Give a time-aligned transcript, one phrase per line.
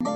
[0.00, 0.14] Bonjour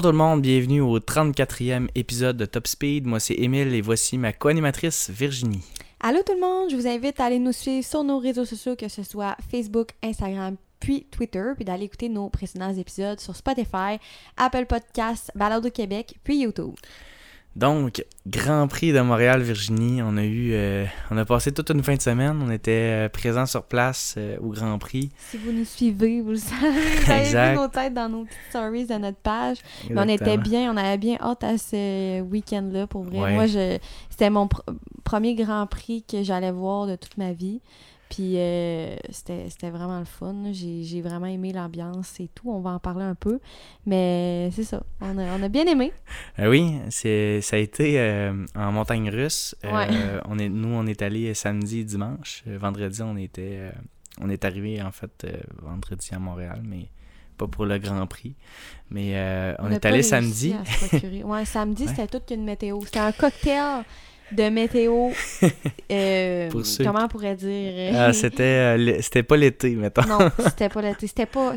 [0.00, 3.06] tout le monde, bienvenue au 34e épisode de Top Speed.
[3.06, 5.64] Moi c'est Émile et voici ma co-animatrice Virginie.
[6.00, 8.76] Allô tout le monde, je vous invite à aller nous suivre sur nos réseaux sociaux,
[8.76, 13.98] que ce soit Facebook, Instagram, puis Twitter, puis d'aller écouter nos précédents épisodes sur Spotify,
[14.36, 16.74] Apple Podcasts, Balado Québec, puis YouTube.
[17.56, 21.82] Donc, Grand Prix de Montréal, Virginie, on a eu, euh, on a passé toute une
[21.82, 25.10] fin de semaine, on était euh, présents sur place euh, au Grand Prix.
[25.30, 26.68] Si vous nous suivez, vous le savez,
[27.04, 29.58] vous avez vu nos têtes dans nos petites stories de notre page.
[29.88, 33.32] Mais on était bien, on avait bien hâte à ce week-end-là, pour vrai.
[33.32, 33.78] Moi, je,
[34.10, 34.48] c'était mon
[35.04, 37.60] premier Grand Prix que j'allais voir de toute ma vie.
[38.14, 40.52] Puis euh, c'était vraiment le fun.
[40.52, 42.48] J'ai vraiment aimé l'ambiance et tout.
[42.48, 43.40] On va en parler un peu.
[43.86, 44.84] Mais c'est ça.
[45.00, 45.92] On a, on a, bien aimé.
[46.38, 49.56] Euh, oui, ça a été euh, en montagne russe.
[49.64, 52.44] on est, nous, on est allé samedi et dimanche.
[52.46, 53.72] vendredi, on était
[54.20, 55.26] on est arrivé en fait
[55.60, 56.86] vendredi à Montréal, mais
[57.36, 58.36] pas pour le Grand Prix.
[58.90, 60.54] Mais on, est allé samedi.
[61.24, 62.78] ouais, samedi, c'était toute une météo.
[62.84, 63.82] C'était un cocktail
[64.32, 65.10] de météo.
[65.92, 66.50] Euh,
[66.82, 70.02] comment on pourrait dire euh, ah, C'était euh, c'était pas l'été, mettons.
[70.08, 71.06] non, c'était pas l'été.
[71.06, 71.54] C'était pas,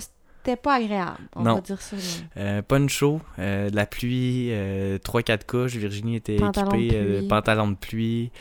[0.62, 1.95] pas agréable, on va dire ça.
[2.90, 5.76] chaud, de la pluie, 3-4 couches.
[5.76, 8.32] Virginie était équipée de pantalon de pluie.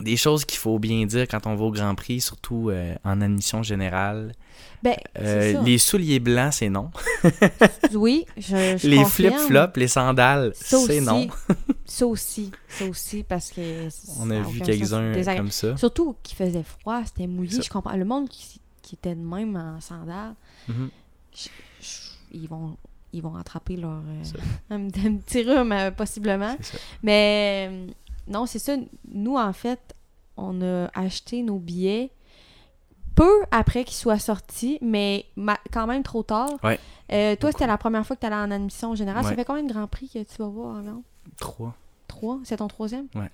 [0.00, 2.70] Des choses qu'il faut bien dire quand on va au Grand Prix, surtout
[3.04, 4.32] en admission générale.
[4.84, 6.90] Ben, euh, les souliers blancs, c'est non.
[7.94, 11.26] oui, je, je Les flip-flops, les sandales, c'est non.
[11.86, 13.88] ça aussi, ça aussi, parce que...
[14.20, 15.74] On a vu quelques-uns comme ça.
[15.78, 17.96] Surtout qu'il faisait froid, c'était mouillé, je comprends.
[17.96, 18.60] Le monde qui,
[18.92, 20.34] était de même en sandales,
[20.68, 20.90] mhm.
[22.32, 22.76] ils vont
[23.14, 24.22] ils vont attraper leur euh,
[24.70, 26.56] un, petit rhume euh, possiblement.
[27.02, 27.86] Mais
[28.28, 28.76] non, c'est ça.
[29.08, 29.94] Nous, en fait,
[30.36, 32.10] on a acheté nos billets
[33.14, 35.26] peu après qu'il soit sorti, mais
[35.72, 36.50] quand même trop tard.
[36.62, 36.78] Ouais.
[37.12, 39.24] Euh, toi, c'était la première fois que tu allais en admission générale.
[39.24, 41.02] Ça fait combien de Grand Prix que tu vas voir avant?
[41.38, 41.74] Trois.
[42.08, 42.40] Trois?
[42.44, 43.06] C'est ton troisième?
[43.14, 43.30] Ouais.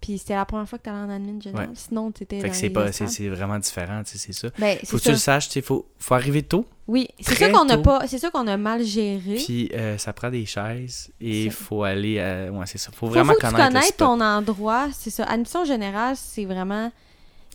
[0.00, 1.70] Puis c'était la première fois que tu allais en admin générale.
[1.74, 2.40] Sinon, tu étais.
[2.40, 4.48] Fait que c'est pas, c'est, vraiment différent, tu sais, c'est ça.
[4.58, 6.64] Ben, faut que tu le saches, tu faut, faut arriver tôt.
[6.88, 9.36] Oui, c'est ça qu'on a pas, c'est ça qu'on a mal géré.
[9.36, 12.90] Puis euh, ça prend des chaises et il faut aller, euh, ouais, c'est ça.
[12.92, 15.24] Faut vraiment faut que connaître, tu connaître ton endroit, c'est ça.
[15.24, 16.90] Admission générale, c'est vraiment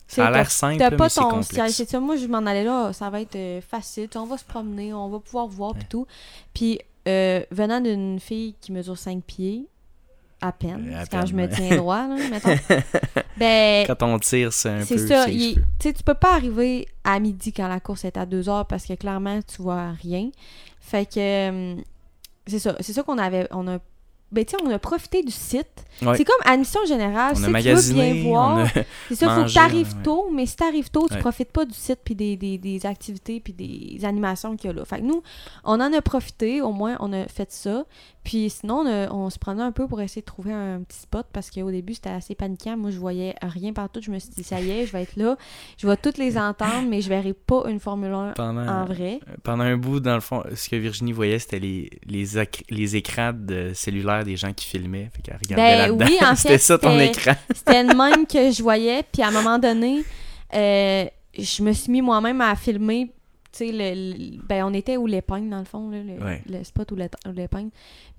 [0.08, 1.72] ça a l'air simple, t'as pas ton siège.
[1.72, 4.08] C'est ça, moi, je m'en allais là, ça va être euh, facile.
[4.14, 6.06] on va se promener, on va pouvoir voir et tout.
[6.54, 9.66] Puis, euh, venant d'une fille qui mesure 5 pieds,
[10.40, 12.56] à peine, quand je me tiens droit, là, mettons.
[13.36, 14.84] ben, quand on tire, c'est un peu...
[14.84, 15.26] C'est ça.
[15.26, 18.66] Tu sais, tu peux pas arriver à midi quand la course est à 2 heures
[18.66, 20.30] parce que clairement, tu vois rien.
[20.80, 21.18] Fait que...
[21.18, 21.76] Euh,
[22.46, 22.76] c'est ça.
[22.80, 23.48] C'est ça qu'on avait...
[23.50, 23.78] On a
[24.32, 25.84] ben, on a profité du site.
[26.00, 27.36] C'est comme admission générale.
[27.36, 28.66] si tu veux bien voir,
[29.08, 31.52] c'est ça, il faut que tu arrives tôt, mais si tu arrives tôt, tu profites
[31.52, 34.84] pas du site, puis des, des, des activités, puis des animations qu'il y a là.
[34.84, 35.22] Fait que nous,
[35.64, 37.84] on en a profité, au moins, on a fait ça.
[38.26, 41.48] Puis sinon, on, se prenait un peu pour essayer de trouver un petit spot parce
[41.48, 42.76] qu'au début, c'était assez paniquant.
[42.76, 44.00] Moi, je voyais rien partout.
[44.02, 45.36] Je me suis dit, ça y est, je vais être là.
[45.78, 49.20] Je vais toutes les entendre, mais je verrai pas une Formule 1 en vrai.
[49.44, 52.26] Pendant un bout, dans le fond, ce que Virginie voyait, c'était les, les,
[52.68, 55.08] les écrans de cellulaire des gens qui filmaient.
[55.14, 57.34] Fait qu'elle regardait ben, oui, en fait, c'était ça ton écran.
[57.54, 59.04] c'était le même que je voyais.
[59.12, 60.02] Puis à un moment donné,
[60.52, 61.04] euh,
[61.38, 63.12] je me suis mis moi-même à filmer
[63.56, 65.98] tu sais, le, ben, on était où l'épingle, dans le fond, là,
[66.46, 67.70] le, spot où l'épingle.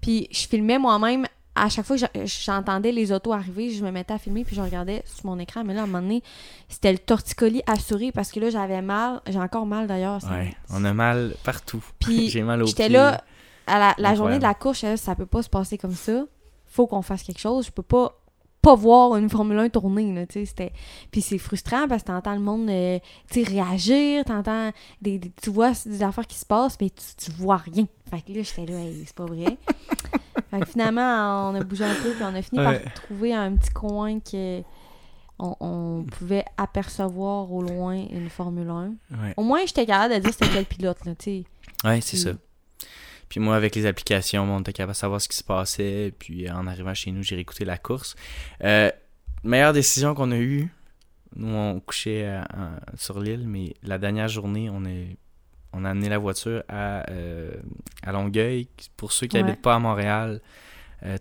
[0.02, 1.26] Puis je filmais moi-même.
[1.60, 4.62] À chaque fois que j'entendais les autos arriver, je me mettais à filmer puis je
[4.62, 5.64] regardais sur mon écran.
[5.64, 6.22] Mais là, à un moment donné,
[6.70, 9.22] c'était le torticolis assuré parce que là, j'avais mal.
[9.28, 10.20] J'ai encore mal d'ailleurs.
[10.30, 11.84] Ouais, on a mal partout.
[11.98, 13.24] Puis j'ai mal au J'étais là,
[13.66, 16.26] à la, journée de la course, ça peut pas se passer comme ça.
[16.68, 17.66] Faut qu'on fasse quelque chose.
[17.66, 18.20] Je peux pas
[18.68, 20.74] pas voir une Formule 1 tourner, là, tu sais,
[21.10, 23.00] Puis c'est frustrant parce que t'entends le monde, euh,
[23.32, 27.86] tu réagir, t'entends des, Tu vois des affaires qui se passent, mais tu, vois rien.
[28.10, 29.58] Fait que là, j'étais là, c'est pas vrai.
[30.52, 33.56] fait que finalement, on a bougé un peu, puis on a fini par trouver un
[33.56, 34.62] petit coin que...
[35.40, 38.94] On, pouvait apercevoir au loin une Formule 1.
[39.38, 41.44] Au moins, j'étais capable de dire c'était quel pilote, là, tu sais.
[41.88, 42.32] Ouais, c'est ça.
[43.30, 46.14] Puis moi, avec les applications, on était capable de savoir ce qui se passait.
[46.18, 48.16] Puis en arrivant chez nous, j'ai réécouté la course.
[48.64, 48.92] Euh,
[49.44, 50.70] meilleure décision qu'on a eue,
[51.36, 52.42] nous, on couchait euh,
[52.96, 55.18] sur l'île, mais la dernière journée, on, est,
[55.74, 57.52] on a amené la voiture à, euh,
[58.02, 58.68] à Longueuil.
[58.96, 60.42] Pour ceux qui n'habitent pas à Montréal,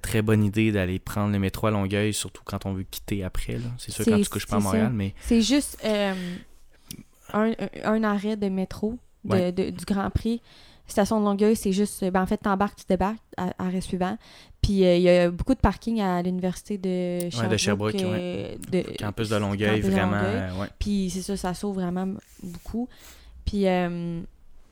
[0.01, 3.59] très bonne idée d'aller prendre le métro à Longueuil, surtout quand on veut quitter après.
[3.79, 5.13] C'est sûr quand tu couches pas à Montréal, mais...
[5.21, 6.15] C'est juste un,
[7.85, 10.41] un, arrêt de métro du Grand Prix
[10.87, 12.05] Station de Longueuil, c'est juste.
[12.11, 13.19] Ben, en fait, t'embarques, tu débarques
[13.59, 14.17] arrêt suivant.
[14.63, 17.51] Puis euh, il y a beaucoup de parking à l'université de Sherbrooke.
[17.51, 18.59] de Sherbrooke, euh, ouais.
[18.71, 20.17] de- Campus de Longueuil, Campus de vraiment.
[20.17, 20.35] Longueuil.
[20.35, 20.69] euh, ouais.
[20.79, 22.07] Puis c'est ça, ça sauve vraiment
[22.43, 22.89] beaucoup.
[23.45, 24.21] Puis euh,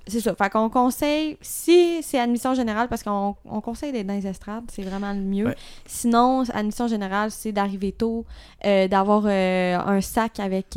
[0.07, 0.35] c'est ça.
[0.35, 4.65] Fait qu'on conseille, si c'est admission générale, parce qu'on on conseille d'être dans les estrades,
[4.73, 5.47] c'est vraiment le mieux.
[5.47, 5.57] Ouais.
[5.87, 8.25] Sinon, admission générale, c'est d'arriver tôt,
[8.63, 10.77] d'avoir un sac avec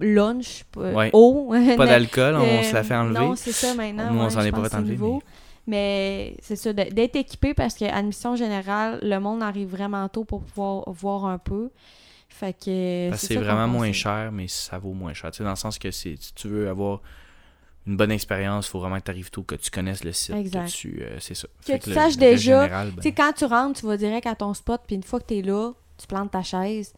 [0.00, 1.10] lunch, Ouais.
[1.12, 1.52] eau.
[1.76, 3.18] Pas d'alcool, on Euh, se la fait enlever.
[3.18, 4.12] Non, c'est ça maintenant.
[4.12, 5.18] Nous, on s'en est pas fait enlever.
[5.66, 10.42] Mais c'est ça, d'être équipé parce que admission générale, le monde arrive vraiment tôt pour
[10.42, 11.70] pouvoir voir un peu.
[12.28, 13.10] Fait que.
[13.16, 15.30] C'est vraiment moins cher, mais ça vaut moins cher.
[15.32, 17.00] Tu sais, dans le sens que si tu veux avoir
[17.86, 20.34] une bonne expérience, il faut vraiment que tu arrives tôt, que tu connaisses le site.
[20.34, 20.66] Exact.
[20.66, 21.48] Que tu, euh, c'est ça.
[21.64, 23.96] Que Fait tu le- saches le déjà, général, ben, Tu quand tu rentres, tu vas
[23.96, 26.92] direct à ton spot, puis une fois que t'es là, tu plantes ta chaise,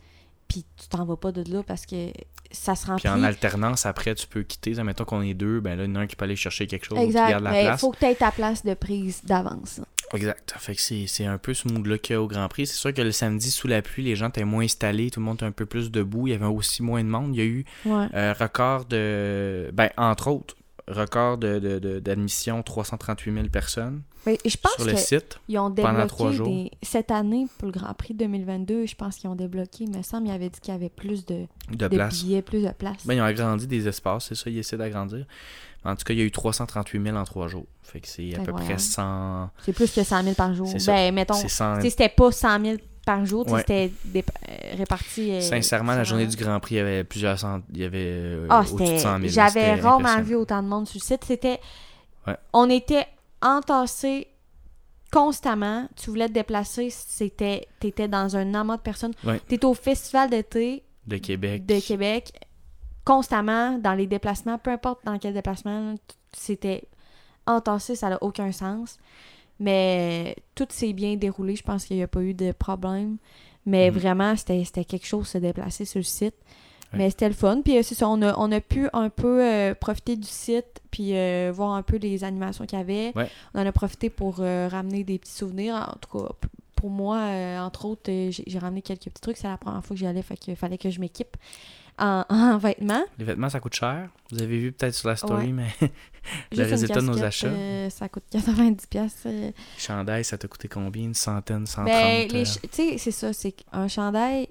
[0.49, 2.11] puis tu t'en vas pas de là parce que
[2.51, 3.03] ça se remplit.
[3.03, 4.75] Puis en alternance, après, tu peux quitter.
[4.75, 6.37] Ça, mettons qu'on est deux, ben là, il y en a un qui peut aller
[6.37, 7.29] chercher quelque chose, qui Exact.
[7.31, 7.81] garde la Mais il place.
[7.81, 9.81] faut que tu aies ta place de prise d'avance.
[10.15, 10.55] Exact.
[10.59, 12.67] Fait que c'est c'est un peu ce mood-là qu'il y a au Grand Prix.
[12.67, 15.27] C'est sûr que le samedi, sous la pluie, les gens étaient moins installés, tout le
[15.27, 16.27] monde était un peu plus debout.
[16.27, 17.35] Il y avait aussi moins de monde.
[17.35, 18.07] Il y a eu Ouais.
[18.15, 19.71] euh, record de.
[19.75, 20.57] Ben, entre autres,
[20.89, 25.39] record d'admission, de, de, d'admission 338 000 personnes Mais je pense sur le site.
[25.51, 26.47] ont pendant trois débloqué jours.
[26.49, 26.71] des...
[26.83, 28.87] cette année pour le Grand Prix 2022.
[28.87, 29.85] Je pense qu'ils ont débloqué.
[29.85, 32.23] Il me semble il avait dit qu'il y avait plus de, De de place.
[32.23, 33.07] billets, plus de place.
[33.07, 35.27] Ben, ils ont agrandi des espaces, c'est ça, ils essaient d'agrandir.
[35.85, 37.67] En tout cas, il y a eu 338 000 en trois jours.
[37.83, 39.51] Fait que c'est à peu près 100.
[39.65, 40.69] C'est plus que 100 000 par jour.
[40.87, 41.77] Ben, mettons, C'est 100.
[41.77, 42.77] tu sais, c'était pas 100 000
[43.09, 43.61] par jour, Ouais.
[43.61, 44.21] c'était euh,
[44.77, 45.33] réparti.
[45.33, 46.37] euh, Sincèrement, la journée du.
[46.37, 47.61] Grand Prix, il y avait plusieurs cent...
[47.73, 48.99] Il y avait euh, Ah, au-dessus de c'était.
[48.99, 49.29] 100 000.
[49.33, 51.25] J'avais rarement vu autant de monde sur le site.
[51.25, 51.59] C'était.
[52.27, 52.37] Ouais.
[52.53, 53.07] On était
[53.41, 54.29] entassés
[55.11, 55.89] constamment.
[55.97, 57.67] Tu voulais te déplacer, c'était.
[57.81, 59.15] T'étais dans un amas de personnes.
[59.25, 59.41] Ouais.
[59.41, 61.65] T'étais au festival d'été De Québec.
[61.65, 62.33] de Québec,
[63.07, 65.95] constamment, dans les déplacements, peu importe dans quel déplacement,
[66.33, 66.85] c'était
[67.47, 68.99] entassé, ça n'a aucun sens.
[69.61, 73.17] Mais tout s'est bien déroulé, je pense qu'il n'y a pas eu de problème.
[73.67, 73.99] Mais Mhm.
[73.99, 76.35] vraiment, c'était quelque chose de se déplacer sur le site.
[76.93, 77.01] Ouais.
[77.01, 77.61] Mais c'était le fun.
[77.63, 80.81] Puis euh, c'est ça, on a, on a pu un peu euh, profiter du site,
[80.91, 83.13] puis euh, voir un peu les animations qu'il y avait.
[83.15, 83.29] Ouais.
[83.55, 85.75] On en a profité pour euh, ramener des petits souvenirs.
[85.75, 86.33] En tout cas,
[86.77, 87.19] pour moi,
[87.61, 89.37] entre autres, j'ai j'ai ramené quelques petits trucs.
[89.37, 91.37] C'est la première fois que j'y allais, fait qu'il fallait que je m'équipe
[91.99, 93.05] en, en vêtements.
[93.19, 94.09] Les vêtements, ça coûte cher.
[94.31, 95.53] Vous avez vu peut-être sur la story, Ouais.
[95.53, 95.91] mais
[96.53, 97.49] une résultat de nos achats.
[97.49, 98.87] euh, ça coûte 90$.
[98.89, 99.51] piastres, euh.
[99.77, 101.05] chandail, ça t'a coûté combien?
[101.05, 103.33] Une centaine, 130 Ben, euh, tu sais, c'est ça.
[103.33, 104.49] C'est un chandail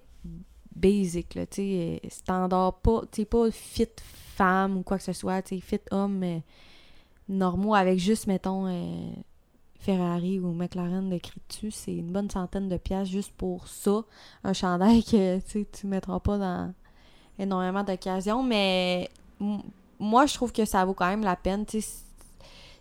[0.76, 3.88] basic, là, tu sais, euh, standard, pas, tu pas fit
[4.36, 6.38] femme ou quoi que ce soit, tu sais, fit homme euh,
[7.30, 9.10] normaux avec juste, mettons, euh,
[9.80, 14.04] Ferrari ou McLaren d'écrit dessus, c'est une bonne centaine de piastres juste pour ça.
[14.44, 16.74] Un chandail que, tu sais, tu mettras pas dans
[17.40, 19.10] énormément d'occasions, mais
[20.00, 22.04] moi, je trouve que ça vaut quand même la peine, c'est-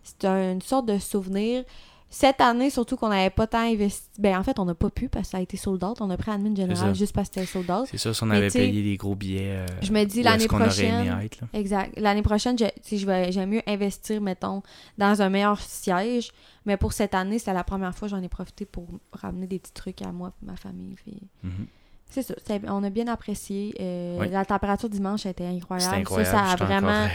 [0.03, 1.64] c'est un- une sorte de souvenir.
[2.08, 4.08] Cette année, surtout qu'on n'avait pas tant investi.
[4.20, 6.00] Ben, en fait, on n'a pas pu parce que ça a été sold out.
[6.00, 7.88] On a pris admin général juste parce que c'était sold out.
[7.91, 9.56] C'est ça, si on Mais avait payé des gros billets.
[9.56, 11.05] euh, Je me dis l'année aurait prochaine.
[11.06, 11.49] aimé être, là?
[11.53, 11.99] Exact.
[11.99, 14.62] L'année prochaine, j'aime mieux investir, mettons,
[14.97, 16.31] dans un meilleur siège.
[16.64, 19.58] Mais pour cette année, c'était la première fois que j'en ai profité pour ramener des
[19.58, 20.94] petits trucs à moi et ma famille.
[20.94, 21.67] Puis Mhm.
[22.11, 22.35] C'est ça.
[22.69, 23.75] on a bien apprécié.
[23.81, 24.29] Euh, Oui.
[24.31, 25.94] La température dimanche était incroyable.
[25.97, 26.26] Incroyable.
[26.31, 27.08] Ça, ça, a encore, vraiment,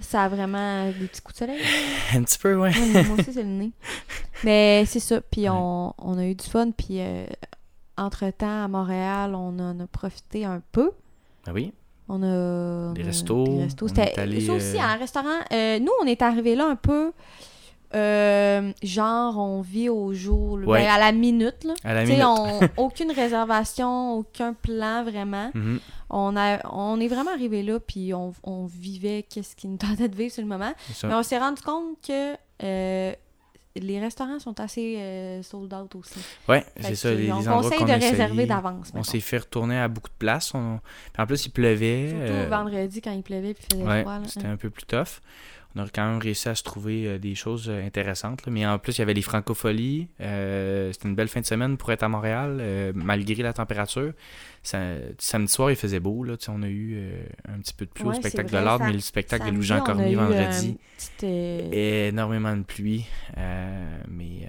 [0.00, 1.60] ça a vraiment des petits coups de soleil.
[2.14, 2.70] Un petit peu, ouais.
[2.76, 3.70] Ouais, moi aussi, c'est le nez.
[4.44, 5.20] Mais c'est ça.
[5.20, 5.48] Puis Ouais.
[5.52, 6.70] on, on a eu du fun.
[6.70, 7.26] Puis euh,
[7.96, 10.92] entre-temps, à Montréal, on en a profité un peu.
[11.46, 11.72] Ah oui?
[12.08, 12.92] On a.
[12.94, 13.88] Des restos, Des restos.
[13.88, 15.40] C'était ça aussi, un restaurant.
[15.52, 17.12] euh, nous, on est arrivé là un peu.
[17.94, 20.82] Euh, genre, on vit au jour, Ouais.
[20.82, 21.64] ben, à la minute.
[21.64, 21.74] Là.
[21.84, 22.26] À la Tu sais, minute.
[22.26, 25.50] on- aucune réservation, aucun plan vraiment.
[25.54, 25.80] Mhm.
[26.10, 30.08] On, a, on est vraiment arrivé là, puis on, on vivait qu'est-ce qui nous tentait
[30.08, 30.72] de vivre sur le moment.
[31.04, 33.12] Mais on s'est rendu compte que euh,
[33.76, 36.18] les restaurants sont assez euh, sold out aussi.
[36.46, 37.14] Fait c'est ça.
[37.14, 38.90] Les, on les conseille de réserver d'avance.
[38.94, 40.52] On s'est fait retourner à beaucoup de places.
[40.54, 40.80] On...
[41.18, 42.08] En plus, il pleuvait.
[42.10, 45.20] Surtout vendredi quand il pleuvait puis faisait Ouais, c'était un peu plus tough.
[45.76, 48.44] On a quand même réussi à se trouver euh, des choses euh, intéressantes.
[48.46, 48.50] là.
[48.52, 50.08] Mais en plus, il y avait les francopholies.
[50.20, 54.12] Euh, c'était une belle fin de semaine pour être à Montréal, euh, malgré la température.
[54.62, 56.24] Ça- samedi soir, il faisait beau.
[56.24, 56.36] Là.
[56.48, 57.22] On a eu euh,
[57.54, 59.46] un petit peu de pluie Ouais, au spectacle vrai, de l'Ordre, ça- mais le spectacle
[59.46, 60.78] de Louis-Jean Cormier vendredi.
[60.96, 61.22] petite,
[62.08, 63.04] Énormément de pluie,
[64.08, 64.48] mais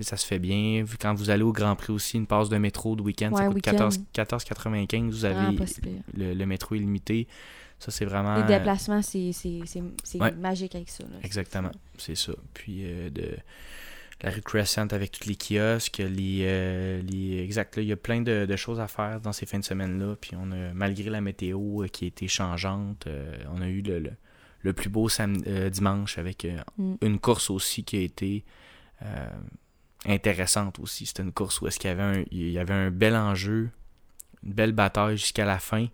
[0.00, 0.84] ça se fait bien.
[1.00, 3.56] Quand vous allez au Grand Prix aussi, une passe de métro de week-end, ça coûte
[3.56, 3.72] week-end.
[3.72, 5.10] 14 14,95.
[5.10, 5.56] Vous vraiment avez
[6.16, 7.28] le, le métro illimité.
[7.80, 8.36] Ça, c'est vraiment.
[8.36, 9.32] Les déplacements, c'est
[10.20, 10.32] Ouais.
[10.32, 11.02] magique avec ça.
[11.04, 11.16] là.
[11.24, 12.32] Exactement, c'est ça.
[12.54, 13.36] Puis euh, de
[14.22, 17.96] la rue Crescent avec tous les kiosques, les, euh, les exact, là, il y a
[17.96, 20.14] plein de, de choses à faire dans ces fins de semaine-là.
[20.20, 23.80] Puis on a, malgré la météo euh, qui a été changeante, euh, on a eu
[23.80, 24.12] le, le,
[24.60, 26.94] le plus beau euh, dimanche avec euh, Mm.
[27.00, 28.44] une course aussi qui a été
[29.02, 29.30] euh,
[30.04, 31.06] intéressante aussi.
[31.06, 33.70] C'était une course où est-ce qu'il y avait un, il y avait un bel enjeu,
[34.44, 35.86] une belle bataille jusqu'à la fin.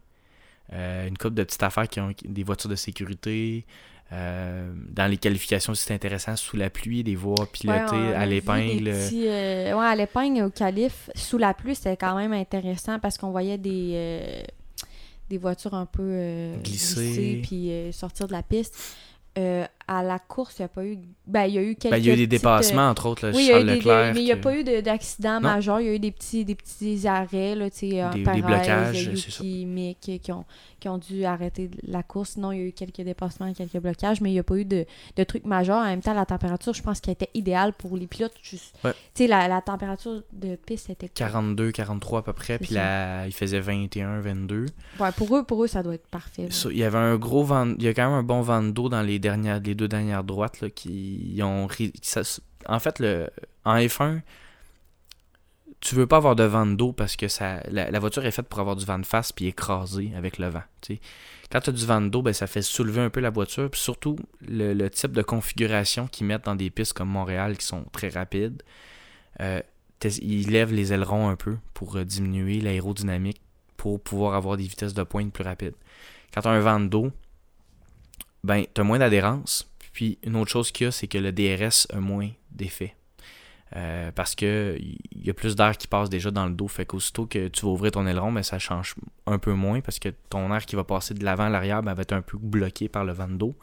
[0.73, 3.65] Euh, une couple de petites affaires qui ont des voitures de sécurité.
[4.13, 8.93] euh, dans les qualifications, c'était intéressant sous la pluie, des voies pilotées Ouais, à l'épingle.
[9.29, 13.31] euh, ouais, à l'épingle, au calife, sous la pluie, c'était quand même intéressant parce qu'on
[13.33, 14.43] voyait des, euh,
[15.29, 16.95] des voitures un peu Glisser.
[17.01, 18.97] glisser puis sortir de la piste.
[19.89, 20.99] Euh, à la course, il n'y a pas eu.
[21.27, 21.93] Ben, il y a eu quelques.
[21.93, 23.53] Ben, il y a eu des petites, dépassements, entre autres, là, Oui, il y a
[23.53, 24.15] eu Charles des, Leclerc.
[24.15, 25.81] mais il n'y a pas eu de- d'accident majeur.
[25.81, 28.43] Il y a eu des petits, des petits arrêts, là, tu sais, euh, Des- des
[28.43, 29.45] blocages, c'est ça.
[29.45, 30.45] Mick, qui ont,
[30.81, 32.31] qui ont dû arrêter la course.
[32.31, 34.65] Sinon, il y a eu quelques dépassements, quelques blocages, mais il n'y a pas eu
[34.65, 34.85] de,
[35.17, 35.79] de trucs majeurs.
[35.79, 38.35] En même temps, la température, je pense qu'elle était idéale pour les pilotes.
[38.43, 38.93] Juste, Ouais.
[39.15, 41.09] Tu sais, la, la température de piste était...
[41.09, 44.67] 42, 43 à peu près, puis là, il faisait 21, 22.
[45.01, 46.49] Ouais, pour eux, pour eux, ça doit être parfait.
[46.71, 48.89] Il y avait un gros vent, il y a quand même un bon vent d'eau
[48.89, 51.69] dans les dernières, les deux dernières droites là, qui ont,
[52.67, 53.29] en fait le,
[53.65, 54.21] en F1,
[55.81, 57.27] tu veux pas avoir de vent d'eau parce que
[57.71, 60.63] la, voiture est faite pour avoir du vent de face puis écraser avec le vent.
[61.51, 63.81] Quand tu as du vent d'eau, ben, ça fait soulever un peu la voiture, puis
[63.81, 68.09] surtout le, type de configuration qu'ils mettent dans des pistes comme Montréal qui sont très
[68.09, 68.63] rapides.
[69.41, 69.61] euh,
[70.03, 73.41] ils lèvent les ailerons un peu pour euh, diminuer l'aérodynamique
[73.77, 75.75] pour pouvoir avoir des vitesses de pointe plus rapides.
[76.33, 77.13] Quand tu as un vent d'eau,
[78.47, 79.71] ben, tu as moins d'adhérence.
[79.93, 82.95] Puis une autre chose qu'il y a, c'est que le DRS a moins d'effet.
[83.75, 86.69] Euh, parce que il y a plus d'air qui passe déjà dans le dos.
[86.69, 88.95] Fait qu'aussitôt que tu vas ouvrir ton aileron, ben, ça change
[89.27, 91.95] un peu moins parce que ton air qui va passer de l'avant à l'arrière ben,
[91.95, 93.55] va être un peu bloqué par le vent d'eau.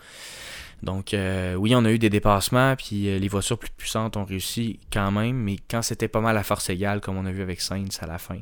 [0.81, 4.25] Donc euh, oui, on a eu des dépassements, puis euh, les voitures plus puissantes ont
[4.25, 7.41] réussi quand même, mais quand c'était pas mal à force égale, comme on a vu
[7.41, 8.39] avec Sainz à la fin,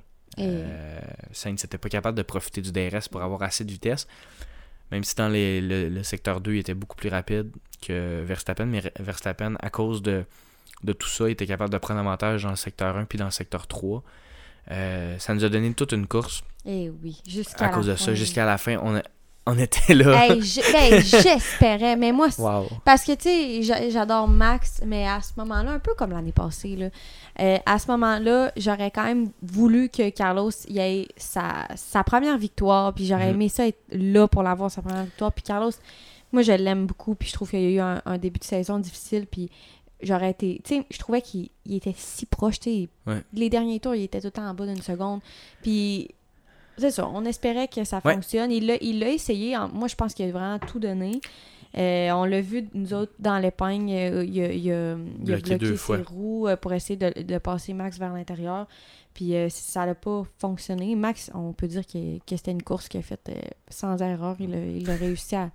[1.32, 4.08] Sainz n'était pas capable de profiter du DRS pour avoir assez de vitesse.
[4.92, 7.50] Même si dans les- le, le secteur 2, il était beaucoup plus rapide
[7.86, 10.24] que Verstappen, mais Verstappen, à cause de,
[10.84, 13.26] de tout ça, il était capable de prendre avantage dans le secteur 1 puis dans
[13.26, 14.04] le secteur 3.
[14.72, 17.96] Euh, ça nous a donné toute une course Eh oui, jusqu'à à la cause de
[17.96, 18.06] fin.
[18.06, 18.14] ça.
[18.14, 19.04] Jusqu'à la fin, on, a-
[19.48, 20.26] on était là.
[20.26, 20.40] Hey,
[20.72, 22.68] ben, j'espérais, mais moi, Wow.
[22.86, 26.32] Parce que, tu sais, j'a- j'adore Max, mais à ce moment-là, un peu comme l'année
[26.32, 26.90] passée, là,
[27.40, 32.38] euh, à ce moment-là, j'aurais quand même voulu que Carlos y ait sa, sa première
[32.38, 33.36] victoire, puis j'aurais Mhm.
[33.36, 35.32] aimé ça être là pour l'avoir, sa première victoire.
[35.34, 35.72] Puis Carlos,
[36.32, 38.44] moi, je l'aime beaucoup, puis je trouve qu'il y a eu un, un début de
[38.46, 39.50] saison difficile, puis
[40.04, 40.62] j'aurais été...
[40.64, 42.90] Tu sais, je trouvais qu'il il était si proche, tu sais.
[43.08, 43.22] Ouais.
[43.34, 45.20] Les derniers tours, il était tout le temps en bas d'une seconde,
[45.64, 46.10] puis...
[46.82, 48.14] C'est ça, on espérait que ça Ouais.
[48.16, 48.52] fonctionne.
[48.52, 49.56] Il l'a il l'a essayé.
[49.74, 51.22] Moi, je pense qu'il a vraiment tout donné.
[51.78, 55.76] Euh, on l'a vu, nous autres, dans l'épingle, euh, il, a, il il a Bloqué
[55.78, 55.98] fois.
[55.98, 58.68] ses roues euh, pour essayer de, de passer Max vers l'intérieur.
[59.14, 60.96] Puis euh, ça n'a pas fonctionné.
[60.96, 64.36] Max, on peut dire que, que c'était une course qu'il a faite euh, sans erreur.
[64.42, 65.50] Il a, il a réussi à,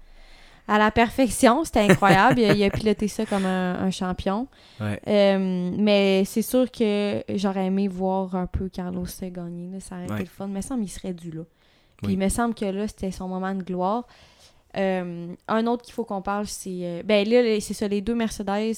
[0.69, 1.65] à la perfection.
[1.65, 2.41] C'était incroyable.
[2.41, 4.49] il, a, il a piloté ça comme un, un champion.
[4.81, 5.01] Ouais.
[5.07, 9.71] Euh, mais c'est sûr que j'aurais aimé voir un peu Carlos gagner.
[9.73, 9.81] là.
[9.81, 10.15] Ça aurait Ouais.
[10.17, 10.47] été le fun.
[10.47, 11.43] Mais il me semble qu'il serait dû là.
[11.99, 12.13] Puis Oui.
[12.15, 14.07] il me semble que là, c'était son moment de gloire.
[14.77, 16.71] Euh, un autre qu'il faut qu'on parle, c'est.
[16.83, 18.75] euh, ben là, c'est ça, les deux Mercedes.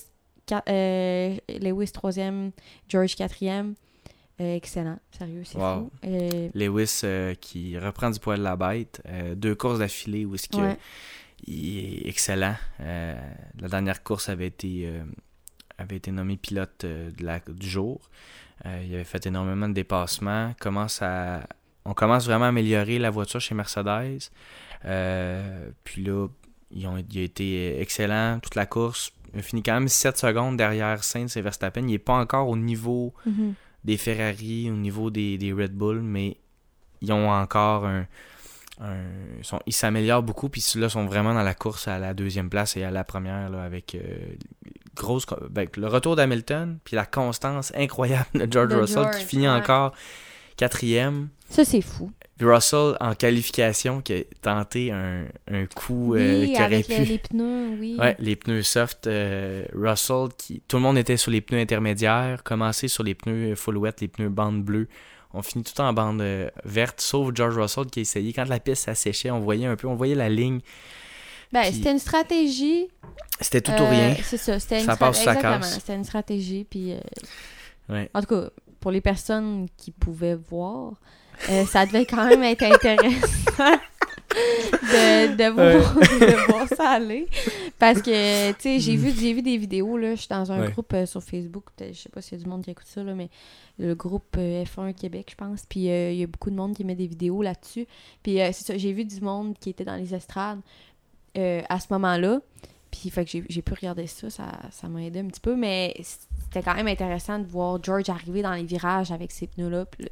[0.69, 2.53] euh, Lewis 3e,
[2.89, 3.75] George 4e.
[4.41, 5.81] Euh, excellent, sérieux, c'est Wow.
[5.81, 5.91] fou.
[6.07, 9.03] Euh, Lewis euh, qui reprend du poil de la bête.
[9.35, 10.77] Deux courses d'affilée où est-ce que ouais.
[11.47, 12.57] Il est excellent.
[12.81, 13.15] Euh,
[13.61, 15.03] la dernière course avait été, euh,
[15.79, 18.01] avait été nommé pilote euh, de la, du jour.
[18.67, 20.55] Euh, il avait fait énormément de dépassements.
[20.61, 21.47] Commence à,
[21.85, 24.31] on commence vraiment à améliorer la voiture chez Mercedes.
[25.85, 26.27] Puis là,
[26.71, 29.13] il a été excellent toute la course.
[29.35, 31.81] Il a fini quand même 7 secondes derrière Sainz et Verstappen.
[31.83, 33.55] Il n'est pas encore au niveau Mhm.
[33.85, 36.37] des Ferrari, au niveau des, des Red Bull, mais
[37.01, 38.07] ils ont encore un.
[38.81, 42.15] Un- ils sont- ils s'améliorent beaucoup, puis là, sont vraiment dans la course à la
[42.15, 44.01] deuxième place et à la première, là, avec euh,
[44.97, 49.49] grosse, ben, le retour d'Hamilton, puis la constance incroyable de George De Russell qui finit
[49.49, 49.55] ouais.
[49.55, 49.93] encore
[50.57, 51.29] quatrième.
[51.51, 52.11] Ça, c'est fou.
[52.37, 56.87] Puis Russell en qualification qui a tenté un, un coup euh, oui, qui aurait avec
[56.87, 56.99] pu.
[56.99, 57.97] le- les pneus, oui.
[57.99, 59.07] Ouais, les pneus soft.
[59.07, 63.55] euh, Russell, qui, tout le monde était sur les pneus intermédiaires, commencé sur les pneus
[63.57, 64.89] full wet, les pneus bande bleue.
[65.35, 68.33] On finit tout en bande euh, verte, sauf George Russell qui a essayé.
[68.33, 70.61] Quand la piste s'asséchait, on voyait un peu, on voyait la ligne.
[71.53, 72.89] Ben, Puis- c'était une stratégie.
[73.41, 74.17] C'était tout ou euh, rien.
[74.23, 75.75] C'est ça, c'était une Ça passe ou ça Exactement, casse.
[75.75, 76.65] c'était une stratégie.
[76.69, 76.99] Puis, euh,
[77.89, 78.11] Ouais.
[78.15, 78.49] en tout cas,
[78.81, 80.93] pour les personnes qui pouvaient voir,
[81.51, 83.27] euh, ça devait quand même être intéressant
[84.31, 87.27] de, de, voir, de voir ça aller.
[87.79, 90.61] Parce que, tu sais, j'ai vu, j'ai vu des vidéos, là, je suis dans un
[90.61, 90.71] Ouais.
[90.71, 93.03] groupe euh, sur Facebook, je sais pas s'il y a du monde qui écoute ça,
[93.03, 93.31] là, mais
[93.79, 96.75] le groupe euh, F1 Québec, je pense, puis euh, il y a beaucoup de monde
[96.75, 97.87] qui met des vidéos là-dessus.
[98.23, 100.61] Puis euh, c'est ça, j'ai vu du monde qui était dans les estrades,
[101.35, 102.41] à ce moment-là.
[102.91, 105.95] Puis, fait que j'ai, pu regarder ça, ça, ça m'a aidé un petit peu, mais
[106.01, 109.85] c'était quand même intéressant de voir George arriver dans les virages avec ces pneus-là.
[109.85, 110.09] Puis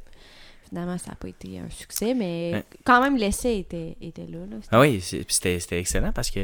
[0.69, 4.39] finalement, ça n'a pas été un succès, mais quand même, l'essai était, était là.
[4.49, 4.57] là.
[4.71, 6.41] Ah oui, c'était excellent parce que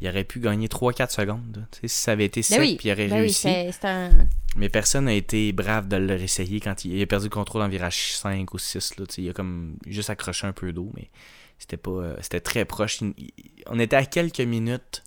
[0.00, 1.66] il aurait pu gagner 3-4 secondes.
[1.82, 3.48] si ça avait été sec, Ben oui, puis il aurait ben réussi.
[3.84, 4.10] un...
[4.56, 7.62] Mais personne n'a été brave de le réessayer quand il, il a perdu le contrôle
[7.62, 8.98] en virage 5 ou 6.
[8.98, 11.10] Là, il a comme juste accroché un peu d'eau, mais
[11.58, 13.00] c'était pas euh, c'était très proche.
[13.02, 13.32] Il- il-
[13.66, 15.04] on était à quelques minutes.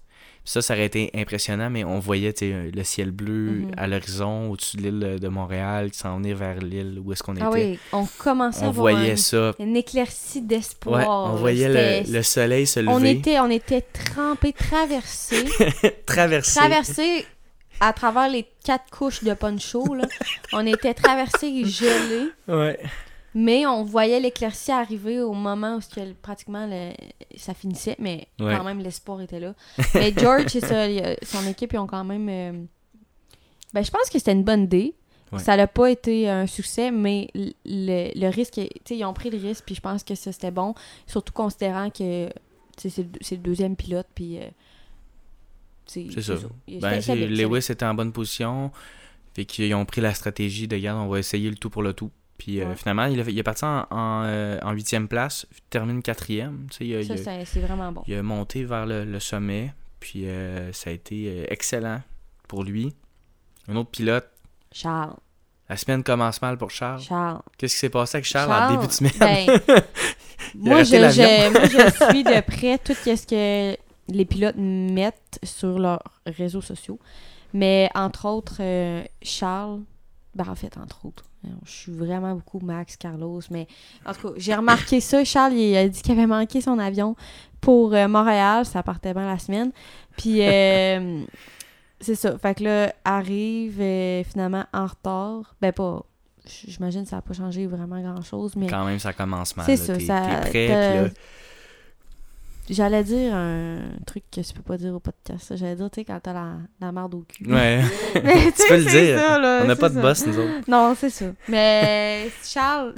[0.50, 3.72] Ça, ça aurait été impressionnant, mais on voyait le ciel bleu Mhm.
[3.76, 7.36] à l'horizon au-dessus de l'île de Montréal qui s'en venait vers l'île où est-ce qu'on
[7.36, 7.44] était.
[7.44, 9.52] Ah oui, on commençait à on voir voyait un- ça.
[9.60, 11.34] une éclaircie Ouais, d'espoir.
[11.34, 11.68] on voyait
[12.06, 15.44] le, le soleil se lever, On était, on était trempés, traversés,
[16.06, 16.60] traverser.
[16.60, 17.26] traversés
[17.82, 19.84] à travers les quatre couches de poncho.
[19.96, 20.06] Là.
[20.54, 22.80] On était traversés et gelés, Ouais.
[23.36, 26.94] Mais on voyait l'éclaircie arriver au moment où que, pratiquement le-
[27.38, 28.56] ça finissait, mais Ouais.
[28.58, 29.54] quand même l'espoir était là.
[29.94, 30.88] Mais George et ça,
[31.24, 32.28] son équipe, ils ont quand même...
[32.30, 32.64] euh,
[33.74, 34.96] Ben, je pense que c'était une bonne idée.
[35.32, 35.40] Ouais.
[35.40, 39.66] Ça n'a pas été un succès, mais le, le- risque, ils ont pris le risque,
[39.66, 40.74] puis je pense que ça c'était bon,
[41.06, 42.30] surtout considérant que
[42.78, 42.98] c'est
[43.32, 44.38] le, deuxième pilote, puis.
[44.40, 44.48] euh,
[45.86, 46.36] c'est ça.
[46.68, 48.72] Ben, Lewis était en bonne position.
[49.34, 51.94] Fait qu'ils ont pris la stratégie de garde, on va essayer le tout pour le
[51.94, 52.10] tout.
[52.38, 52.76] Puis euh, Ouais.
[52.76, 56.68] finalement, il, a- il est parti en, euh, en huitième place, termine quatrième.
[56.72, 56.86] Ça,
[57.46, 58.04] c'est vraiment bon.
[58.08, 59.74] il a monté vers le, le sommet.
[60.00, 62.02] Puis euh, ça a été excellent
[62.48, 62.94] pour lui.
[63.68, 64.30] Un autre pilote.
[64.72, 65.16] Charles.
[65.70, 67.02] La semaine commence mal pour Charles.
[67.02, 67.42] Charles.
[67.58, 69.12] Qu'est-ce qui s'est passé avec Charles, en début de semaine?
[69.20, 69.60] ben,
[70.56, 71.26] moi, je, l'avion.
[71.26, 73.78] je- moi, je suis de près tout ce que
[74.10, 77.00] les pilotes mettent sur leurs réseaux sociaux.
[77.54, 79.82] Mais entre autres, euh, Charles,
[80.36, 81.26] ben en fait, entre autres,
[81.66, 83.68] je suis vraiment beaucoup Max, Carlos, mais
[84.06, 85.24] en tout cas, j'ai remarqué ça.
[85.24, 87.16] Charles, il a dit qu'il avait manqué son avion
[87.62, 89.72] pour euh, Montréal, ça partait bien la semaine.
[90.18, 91.24] Puis, euh,
[92.00, 92.38] c'est ça.
[92.38, 95.56] Fait que là, arrive euh, finalement en retard.
[95.62, 96.04] Ben pas,
[96.46, 98.68] j'imagine que ça n'a pas changé vraiment grand-chose, mais...
[98.68, 99.66] Quand même, ça commence mal.
[99.66, 101.10] C'est ça, T'es- prêt, puis là,
[102.70, 105.56] J'allais dire un truc que tu peux pas dire au podcast.
[105.56, 107.50] J'allais dire, tu sais, quand t'as la, la marde au cul.
[107.52, 107.82] Ouais.
[108.24, 109.18] Mais tu peux le dire.
[109.20, 110.70] ça, là, On n'a pas de boss, nous autres.
[110.70, 111.26] Non, c'est ça.
[111.48, 112.94] Mais Charles,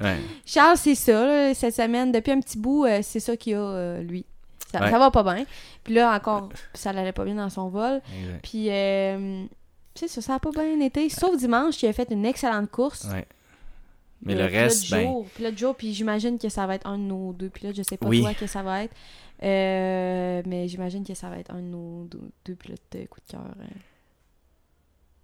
[0.00, 0.16] Ouais.
[0.46, 2.10] Charles, c'est ça, là, cette semaine.
[2.10, 4.24] Depuis un petit bout, euh, c'est ça qu'il a, euh, lui.
[4.72, 4.90] Ça, Ouais.
[4.90, 5.44] ça va pas bien.
[5.84, 8.00] Puis là, encore, ça l'allait pas bien dans son vol.
[8.18, 8.40] Exact.
[8.42, 9.44] Puis, euh,
[9.94, 11.08] c'est ça, ça a pas bien été.
[11.10, 13.06] Sauf dimanche, il a fait une excellente course.
[13.12, 13.26] Ouais.
[14.22, 15.02] Mais Euh, le pilote reste, ben.
[15.02, 17.74] jour, pilote jour, puis j'imagine que ça va être un de nos deux pilotes.
[17.76, 18.20] Je sais pas Oui.
[18.20, 18.94] toi que ça va être.
[19.42, 23.20] Euh, mais j'imagine que ça va être un de nos deux, deux pilotes de coup
[23.26, 23.40] de cœur.
[23.40, 23.64] euh.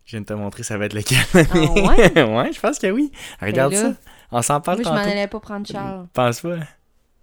[0.07, 1.19] Je viens de te montrer, ça va être lequel.
[1.35, 2.23] Ah ouais?
[2.37, 3.11] ouais, je pense que oui.
[3.43, 3.97] Regarde Ben là, ça.
[4.33, 6.07] On s'en parle Moi, je m'en allais pas prendre Charles.
[6.15, 6.57] Pense pas.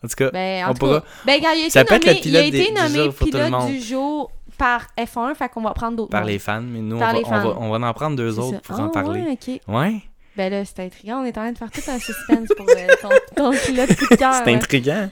[0.04, 2.20] En tout cas, Ben, en on tout pourra- cas, ben, regarde, il a été nommé,
[2.26, 6.12] il a pilote été nommé pilote du jour par F1, fait qu'on va prendre d'autres
[6.12, 6.28] par noms.
[6.28, 8.62] les fans, mais nous, on va, on, va, on va en prendre deux autres ça.
[8.62, 9.22] pour Ah, en parler.
[9.22, 9.62] Ouais, ok.
[9.74, 10.02] Ouais,
[10.36, 11.22] Ben là, c'est intriguant.
[11.22, 14.08] On est en train de faire tout un suspense pour euh, ton, ton pilote coup
[14.10, 14.34] de cœur.
[14.44, 15.10] c'est intriguant.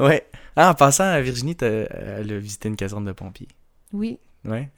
[0.00, 0.26] Ouais.
[0.56, 3.48] Ah, en passant, Virginie, t'as- elle a visité une caserne de pompiers.
[3.92, 4.18] Oui.
[4.44, 4.68] Ouais.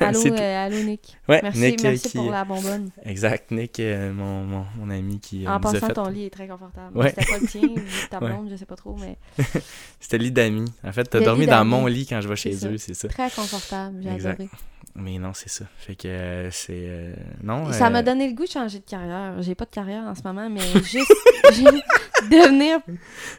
[0.00, 1.18] Allô, euh, allô Nick.
[1.28, 2.90] Ouais, Merci, Nick, euh, merci qui- pour la bonbonne.
[3.04, 5.92] Exact, Nick, euh, mon, mon, mon ami qui En nous a passant, fait...
[5.92, 6.96] ton lit est très confortable.
[6.96, 7.10] Ouais.
[7.10, 7.74] C'était pas le tien, ou
[8.10, 8.28] ta Ouais.
[8.30, 9.18] blonde, je sais pas trop, mais
[10.00, 10.72] C'était le lit d'amis.
[10.82, 13.08] En fait, t'as dormi dans mon lit quand je vais chez eux, c'est ça.
[13.08, 14.00] très confortable.
[14.02, 14.48] J'ai adoré.
[14.94, 15.64] Mais non, c'est ça.
[15.78, 16.74] Fait que euh, c'est...
[16.86, 19.40] euh, non, Ça euh, m'a donné le goût de changer de carrière.
[19.40, 21.10] J'ai pas de carrière en ce moment, mais juste
[21.54, 21.64] j'ai-
[22.30, 22.80] devenir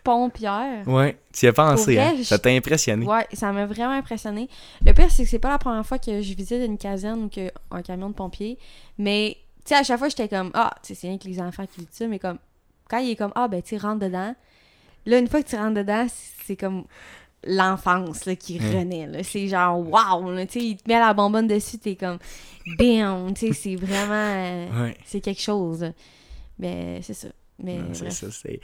[0.04, 0.88] pompière.
[0.88, 2.13] Ouais, tu y as pensé, hein?
[2.24, 3.06] Ça t'a impressionné.
[3.06, 4.50] Ouais, ça m'a vraiment impressionné.
[4.86, 7.30] Le pire, c'est que c'est pas la première fois que je visite une caserne ou
[7.30, 8.58] que un camion de pompiers.
[8.98, 11.88] Mais, tu sais, à chaque fois, j'étais comme, ah, c'est rien que les enfants qui
[11.92, 12.38] ça, mais comme,
[12.89, 14.36] quand il est comme, ah, ben, tu sais, rentre dedans.
[15.06, 16.08] Là, une fois que tu rentres dedans,
[16.46, 16.86] c'est comme
[17.45, 18.75] l'enfance là, qui Mm.
[18.77, 19.08] renaît.
[19.08, 19.23] là.
[19.23, 22.17] C'est genre, waouh, tu sais, il te met la bonbonne dessus, t'es comme,
[22.77, 24.13] bam, tu sais, c'est vraiment.
[24.13, 24.97] euh, Ouais.
[25.06, 25.86] c'est quelque chose.
[26.60, 27.27] Mais c'est ça.
[27.60, 28.60] Mais c'est ça, c'est...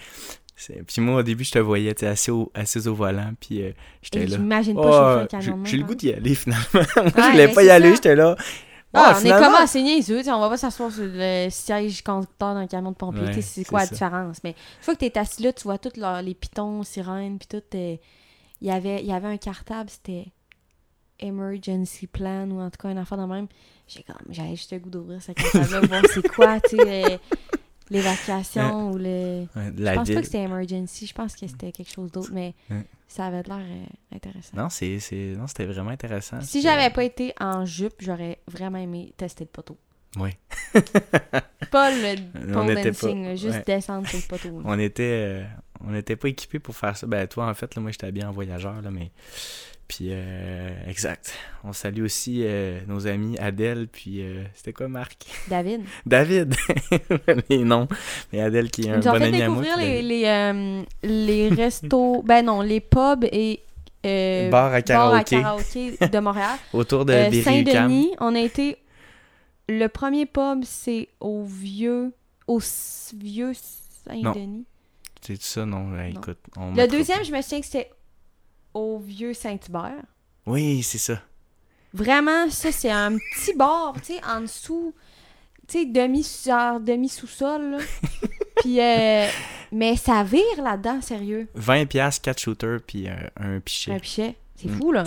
[0.86, 3.72] Puis moi, au début, je te voyais, tu assis au, assis au volant, puis euh,
[4.02, 4.36] j'étais là.
[4.36, 5.96] j'imagine pas Oh, chauffer un j'ai le même, goût hein.
[5.96, 6.66] d'y aller, finalement.
[6.74, 6.84] moi,
[7.16, 8.36] je voulais pas y aller, j'étais là.
[8.94, 12.56] Ah, on est comme assez tu sais, on va pas s'asseoir sur le siège conducteur
[12.56, 13.92] d'un camion de pompiers, Ouais, tu c'est quoi la ça.
[13.94, 14.38] différence?
[14.44, 15.92] Mais une fois que t'es assis là, tu vois tous
[16.24, 17.78] les pitons, sirènes, puis tout.
[18.62, 20.28] Il y avait, il y avait un cartable, c'était
[21.20, 23.48] Emergency Plan, ou en tout cas un affaire de même.
[23.88, 27.18] J'ai comme, j'avais juste le goût d'ouvrir ce cartable-là, voir c'est quoi, tu sais, euh,
[27.90, 29.46] l'évacuation ou le...
[29.56, 30.16] De Je la pense ville.
[30.16, 32.54] pas que c'était Emergency, je pense que c'était quelque chose d'autre, mais
[33.08, 34.56] ça avait l'air euh, intéressant.
[34.56, 35.00] Non, c'est,
[35.38, 36.40] non, c'était vraiment intéressant.
[36.42, 39.78] Si j'avais pas été en jupe, j'aurais vraiment aimé tester le poteau.
[40.18, 40.32] Oui.
[41.72, 42.16] Pas le
[42.54, 43.64] pole dancing, pas- juste ouais.
[43.66, 44.60] descendre sur le poteau.
[44.60, 44.64] là.
[44.66, 45.04] On était...
[45.04, 45.44] euh,
[45.86, 47.08] on n'était pas équipés pour faire ça.
[47.08, 49.12] Ben, toi, en fait, là, moi, j'étais bien en voyageur, là, mais...
[49.88, 51.34] Puis, euh, exact.
[51.64, 55.26] On salue aussi euh, nos amis Adèle, puis euh, c'était quoi Marc?
[55.48, 55.82] David.
[56.06, 56.56] David
[57.50, 57.88] Les noms.
[58.32, 59.64] Mais Adèle qui est un bon fait ami à moi.
[59.64, 63.62] découvrir les, les, euh, les restos, ben non, les pubs et
[64.06, 66.58] euh, bar à bars à karaoké karaoké de Montréal.
[66.72, 67.42] autour de Euh.
[67.42, 68.78] Saint-Denis, on a été.
[69.68, 72.14] Le premier pub, c'est au vieux.
[72.46, 72.60] Au
[73.18, 73.54] vieux
[74.06, 74.66] Saint-Denis.
[75.22, 75.90] C'est ça, non?
[75.92, 76.20] Là, Non.
[76.20, 76.40] écoute.
[76.58, 77.92] on Le deuxième, je me souviens que c'était
[78.74, 80.04] au vieux Saint-Hubert.
[80.46, 81.22] Oui, c'est ça.
[81.94, 84.94] Vraiment, ça, c'est un petit bar, tu sais, en dessous.
[85.68, 86.22] Tu sais, demi,
[86.86, 87.78] demi-sous-sol, là.
[88.58, 89.28] Puis, euh,
[89.72, 91.48] mais ça vire là-dedans, sérieux.
[91.56, 93.94] 20 piastres, 4 shooters, puis euh, un pichet.
[93.94, 94.36] Un pichet.
[94.56, 94.78] C'est Mm.
[94.78, 95.04] fou, là.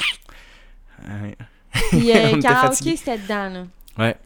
[1.91, 3.67] Puis, euh, karaoké, c'était dedans, là.
[3.99, 4.17] Ouais.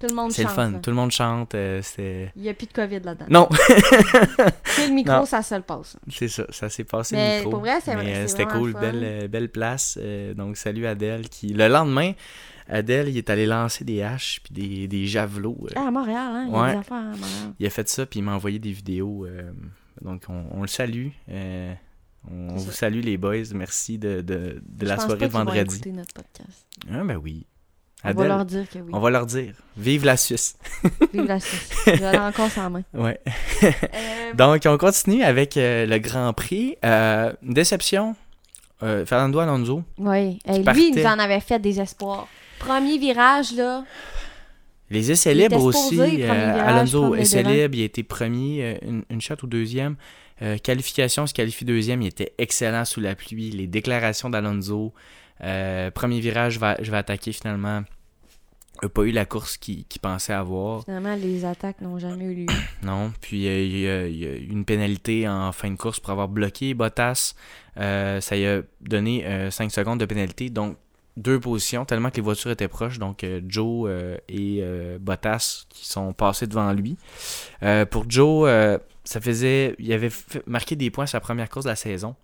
[0.00, 0.56] Tout le monde C'est le chante.
[0.56, 0.70] fun.
[0.70, 0.78] là.
[0.78, 1.54] Tout le monde chante.
[1.54, 2.32] euh, c'est...
[2.34, 3.26] Il n'y a plus de COVID là-dedans.
[3.28, 3.48] Non,
[4.64, 5.24] C'est le micro, Non.
[5.26, 5.96] ça se le passe.
[6.10, 6.44] c'est ça.
[6.50, 7.50] Ça s'est passé Mais le micro.
[7.50, 8.72] pour vrai, c'est- euh, C'était cool.
[8.72, 8.80] fun.
[8.80, 9.98] Belle, euh, belle place.
[10.00, 11.28] euh, donc, salut Adèle.
[11.28, 11.48] Qui...
[11.52, 12.12] Le lendemain,
[12.68, 15.58] Adèle, il est allé lancer des haches puis des, des javelots.
[15.66, 15.74] euh.
[15.76, 16.44] Ah, à Montréal, hein?
[16.48, 16.72] Il y a Ouais.
[16.72, 17.52] des affaires à Montréal.
[17.58, 19.26] Il a fait ça, puis il m'a envoyé des vidéos.
[19.26, 19.52] euh,
[20.00, 21.08] donc, on, on le salue.
[21.30, 21.74] euh,
[22.30, 23.36] on vous salue, les boys.
[23.54, 25.92] Merci de, de, de la soirée de vendredi.
[25.92, 26.66] notre podcast.
[26.90, 27.46] Ah, ben oui.
[28.04, 28.90] On va leur dire que oui.
[28.92, 29.52] on va leur dire.
[29.76, 30.56] Vive la Suisse.
[31.12, 31.70] Vive la Suisse.
[31.86, 32.82] Je l'ai encore sans main.
[32.94, 33.20] Ouais.
[33.62, 33.70] Euh,
[34.34, 36.76] Donc, on continue avec euh, le Grand Prix.
[36.84, 38.16] Euh, déception.
[38.82, 39.82] euh, Fernando Alonso.
[39.98, 40.38] oui.
[40.48, 40.80] Lui, partait.
[40.88, 42.26] il nous en avait fait des espoirs.
[42.58, 43.84] Premier virage, là.
[44.90, 46.00] Les essais était libres aussi.
[46.00, 47.50] euh, virage, Alonso, prendre le essai devant.
[47.54, 49.96] libre, il a été premier, une, une shot ou deuxième.
[50.42, 53.50] Euh, qualification, se qualifie deuxième, il était excellent sous la pluie.
[53.50, 54.94] Les déclarations d'Alonso.
[55.42, 57.82] Euh, premier virage, je vais, je vais attaquer finalement.
[58.82, 60.84] n'a pas eu la course qu'il pensait avoir.
[60.84, 62.46] Finalement, les attaques n'ont jamais eu lieu.
[62.82, 63.12] Non.
[63.20, 66.00] Puis euh, il y, a, il y a eu une pénalité en fin de course
[66.00, 67.34] pour avoir bloqué Bottas.
[67.76, 70.50] Euh, ça lui a donné 5 secondes de pénalité.
[70.50, 70.76] Donc,
[71.16, 72.98] deux positions, tellement que les voitures étaient proches.
[72.98, 73.90] Donc, Joe
[74.28, 74.64] et
[75.00, 76.96] Bottas qui sont passés devant lui.
[77.90, 78.50] Pour Joe,
[79.04, 79.76] ça faisait.
[79.78, 80.10] Il avait
[80.46, 82.16] marqué des points sa première course de la saison.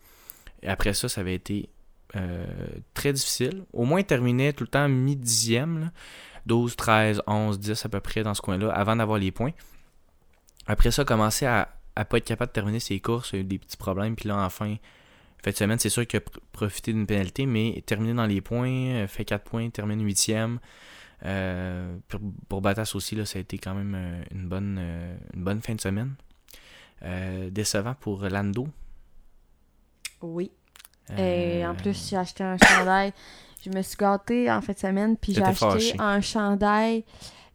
[0.63, 1.69] Et après ça, ça avait été
[2.15, 2.47] euh,
[2.95, 3.65] très difficile.
[3.73, 5.81] Au moins, il terminait tout le temps mi-dixième.
[5.81, 5.93] là.
[6.47, 9.51] 12, 13, 11, 10 à peu près dans ce coin-là, avant d'avoir les points.
[10.69, 13.41] Après ça, commencer à, à pas être capable de terminer ses courses, il y a
[13.43, 14.15] eu des petits problèmes.
[14.15, 14.77] Puis là, enfin,
[15.43, 18.41] fin de semaine, c'est sûr qu'il a pr- profité d'une pénalité, mais terminé dans les
[18.41, 20.59] points, euh, fait 4 points, termine 8e.
[21.25, 24.79] Euh, pour, pour Bottas aussi, là, ça a été quand même une, bonne,
[25.35, 26.15] une bonne fin de semaine.
[27.51, 28.69] Décevant pour Lando.
[30.23, 30.51] Oui.
[31.13, 33.13] Euh, Et en plus, j'ai acheté un chandail.
[33.65, 37.05] Je me suis gâtée en fin de semaine, puis j'ai acheté un chandail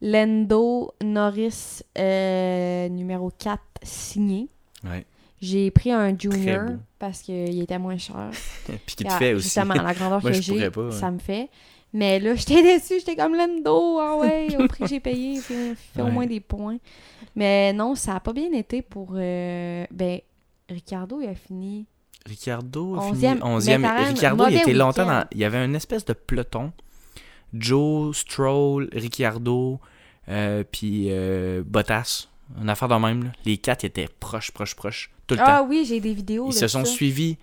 [0.01, 4.49] Lendo Norris euh, numéro 4 signé.
[4.83, 5.05] Ouais.
[5.41, 8.29] J'ai pris un junior parce qu'il était moins cher.
[8.85, 9.45] Puis qui te Ah, fait aussi.
[9.45, 10.91] Justement, la grandeur Moi, que j'ai, ouais.
[10.91, 11.49] ça me fait.
[11.93, 12.99] Mais là, j'étais déçue.
[12.99, 13.99] J'étais comme Lendo.
[13.99, 16.77] Ah ouais, au prix que j'ai payé, il fait, fait au moins des points.
[17.35, 19.13] Mais non, ça a pas bien été pour.
[19.15, 20.19] euh, ben,
[20.69, 21.85] Ricardo, il a fini.
[22.25, 23.38] Ricardo Onzième.
[23.39, 23.77] fini 11e.
[23.79, 25.25] McLaren, Ricardo, il était longtemps dans.
[25.31, 26.71] Il y avait une espèce de peloton.
[27.53, 29.79] Joe, Stroll, Ricardo,
[30.29, 32.27] euh, puis euh, Bottas.
[32.62, 33.23] Une affaire de même.
[33.25, 33.29] là.
[33.45, 35.12] Les quatre étaient proches, proches, proches.
[35.27, 35.67] Tout le Ah temps.
[35.67, 36.47] oui, j'ai des vidéos.
[36.49, 36.91] Ils se sont ça.
[36.91, 37.38] suivis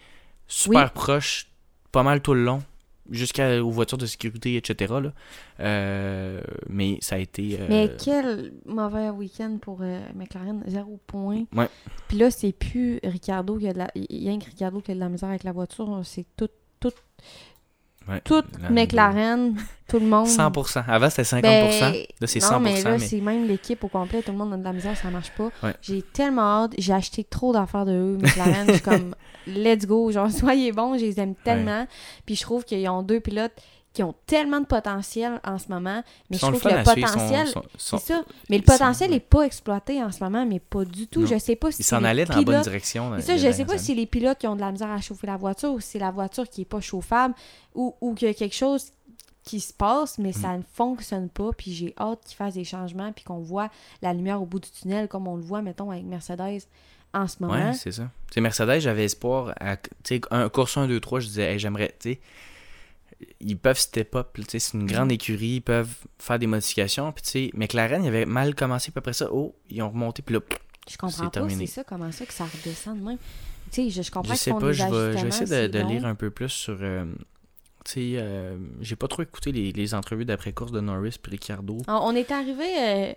[0.47, 0.91] super Oui.
[0.95, 1.49] proches,
[1.93, 2.62] pas mal tout le long,
[3.11, 4.94] jusqu'aux voitures de sécurité, etc.
[5.03, 5.12] là.
[5.61, 7.59] Euh, mais ça a été.
[7.61, 11.44] euh, Mais quel mauvais week-end pour euh, McLaren, zéro point.
[11.55, 11.68] Ouais.
[12.09, 13.90] Puis là, c'est plus Ricardo qui a de la.
[13.94, 16.01] Il y a rien que Ricardo qui a de la misère avec la voiture.
[16.05, 16.49] C'est tout,
[16.81, 16.92] tout,
[18.09, 19.57] ouais, tout la- McLaren,
[19.88, 20.27] tout le monde.
[20.29, 20.85] 100%.
[20.87, 21.42] Avant, c'était 50%.
[21.42, 22.61] Ben, là, c'est non, 100%.
[22.62, 24.23] mais là, mais- c'est même l'équipe au complet.
[24.23, 25.51] Tout le monde a de la misère, ça marche pas.
[25.62, 25.75] Ouais.
[25.83, 26.73] J'ai tellement hâte.
[26.79, 28.66] J'ai acheté trop d'affaires de eux, McLaren.
[28.68, 29.14] je suis comme,
[29.46, 30.11] let's go.
[30.11, 31.87] Genre, soyez bons, je les aime tellement.
[32.27, 33.53] Puis je trouve qu'ils ont deux pilotes
[33.94, 36.05] qui ont tellement de potentiel en ce moment.
[36.31, 37.46] Mais je trouve que le potentiel.
[37.48, 38.22] sont- sont- C'est ça.
[38.51, 41.22] Mais le potentiel n'est pas exploité en ce moment, mais pas du tout.
[41.22, 41.27] Non.
[41.27, 43.11] Je sais pas si Ils s'en allaient dans la bonne direction.
[43.16, 45.01] C'est ça, je sais pas si c'est les pilotes qui ont de la misère à
[45.01, 47.35] chauffer la voiture ou si c'est la voiture qui est pas chauffable
[47.74, 48.92] ou, ou qu'il y a quelque chose
[49.42, 50.22] qui se passe, Mm.
[50.22, 51.51] mais ça ne fonctionne pas.
[51.57, 53.70] Puis j'ai hâte qu'ils fassent des changements puis qu'on voit
[54.03, 56.64] la lumière au bout du tunnel comme on le voit, mettons, avec Mercedes
[57.14, 57.55] en ce moment.
[57.55, 58.11] Ouais, c'est ça.
[58.33, 59.55] C'est Mercedes, j'avais espoir.
[59.61, 59.77] À,
[60.31, 61.94] un course 1, 2, 3, je disais, Hey, j'aimerais,
[63.40, 64.38] ils peuvent step up.
[64.49, 67.12] C'est une grande écurie, ils peuvent faire des modifications.
[67.12, 70.23] Puis, tu sais, McLaren, il avait mal commencé, puis après ça, oh, ils ont remonté,
[70.23, 70.40] puis là,
[70.88, 71.66] je comprends c'est pas, terminé.
[71.66, 73.18] c'est ça, comment ça que ça redescend de même.
[73.71, 76.07] Tu sais, je, je comprends je sais pas, je vais, je vais essayer de, lire
[76.07, 76.79] un peu plus sur.
[76.81, 77.05] euh,
[77.85, 81.79] tu sais, euh, j'ai pas trop écouté les, les entrevues d'après-course de Norris puis Ricardo.
[81.88, 82.64] On on est arrivé.
[82.79, 83.12] euh,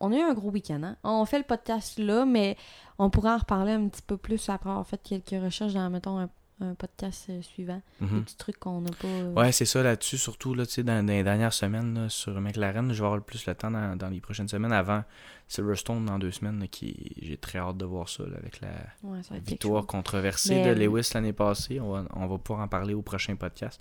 [0.00, 0.82] on a eu un gros week-end.
[0.82, 0.96] Hein?
[1.04, 2.56] On fait le podcast là, mais
[2.98, 6.18] on pourra en reparler un petit peu plus après avoir fait quelques recherches dans, mettons,
[6.18, 7.82] un un podcast euh, suivant.
[8.00, 8.08] Mhm.
[8.18, 9.08] Des petits trucs qu'on n'a pas.
[9.08, 12.92] euh, Ouais, c'est ça là-dessus, surtout là, dans, dans les dernières semaines là, sur McLaren.
[12.92, 15.02] Je vais avoir plus le temps dans, dans les prochaines semaines avant
[15.48, 16.60] Silverstone dans deux semaines.
[16.60, 18.68] là, qui J'ai très hâte de voir ça là, avec la
[19.02, 21.80] ouais, ça victoire controversée Mais, de Lewis l'année passée.
[21.80, 23.80] On va, on va pouvoir en parler au prochain podcast.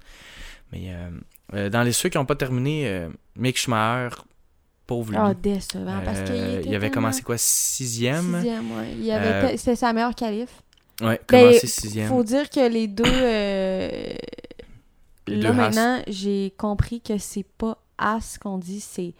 [0.71, 1.11] Mais euh,
[1.53, 4.15] euh, dans les ceux qui n'ont pas terminé, euh, Mick Schumacher,
[4.87, 5.17] pauvre lui.
[5.19, 6.01] Ah, décevant.
[6.03, 8.35] Parce qu'il Euh, était il avait tellement- commencé quoi Sixième?
[8.35, 8.93] Sixième, ouais.
[8.99, 10.61] Il avait Euh, C'était sa meilleure qualif.
[11.01, 12.07] Ouais, Ben, commencé sixième.
[12.09, 13.03] Faut dire que les deux.
[13.05, 14.13] euh,
[15.27, 15.69] Les Là, deux Haas.
[15.69, 19.13] maintenant, j'ai compris que c'est pas As qu'on dit, c'est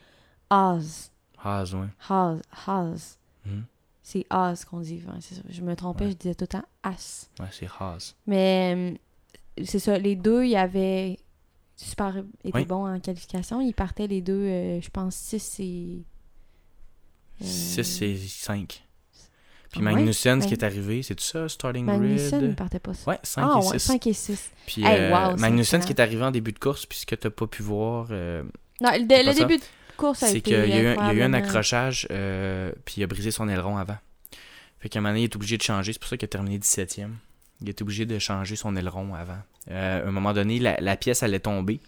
[0.50, 1.12] Haas.
[1.42, 1.88] Haas, ouais.
[2.10, 2.38] Haas.
[2.68, 3.18] Haas.
[3.46, 3.64] Mhm.
[4.02, 5.02] C'est Haas qu'on dit.
[5.08, 5.42] Ouais, c'est ça.
[5.50, 6.12] Je me trompais, Ouais.
[6.12, 7.30] je disais tout le temps As.
[7.40, 8.16] Ouais, c'est Haas.
[8.28, 8.74] Mais
[9.58, 11.18] euh, c'est ça, les deux, ils avaient
[11.84, 12.66] super été Oui.
[12.66, 13.62] bons en qualification.
[13.62, 16.04] Ils partaient les deux, euh, je pense, 6 et.
[17.42, 18.84] euh, 6 et 5.
[19.72, 19.94] Puis ah ouais?
[19.96, 22.56] Magnussen, ce qui Mag- est arrivé, c'est tout ça, starting Magnussen, il grid.
[22.56, 23.10] partait pas ça.
[23.12, 23.86] Ouais, 5 ah et ouais, 6.
[23.88, 24.52] 5 et 6.
[24.68, 27.06] Puis Hey, euh, wow, Magnussen, ce qui est arrivé en début de course, puis ce
[27.08, 29.64] que tu pas pu voir, Non, le, début de
[29.98, 32.08] course a c'est qu'il y, a eu un- il y a eu un incroyablement- accrochage,
[32.86, 33.98] puis il a brisé son aileron avant.
[34.80, 35.94] Fait qu'à un moment donné, il est obligé de changer.
[35.94, 37.16] C'est pour ça qu'il a terminé 17e.
[37.62, 39.38] Il est obligé de changer son aileron avant.
[39.72, 41.80] Euh, à un moment donné, la, la pièce allait tomber.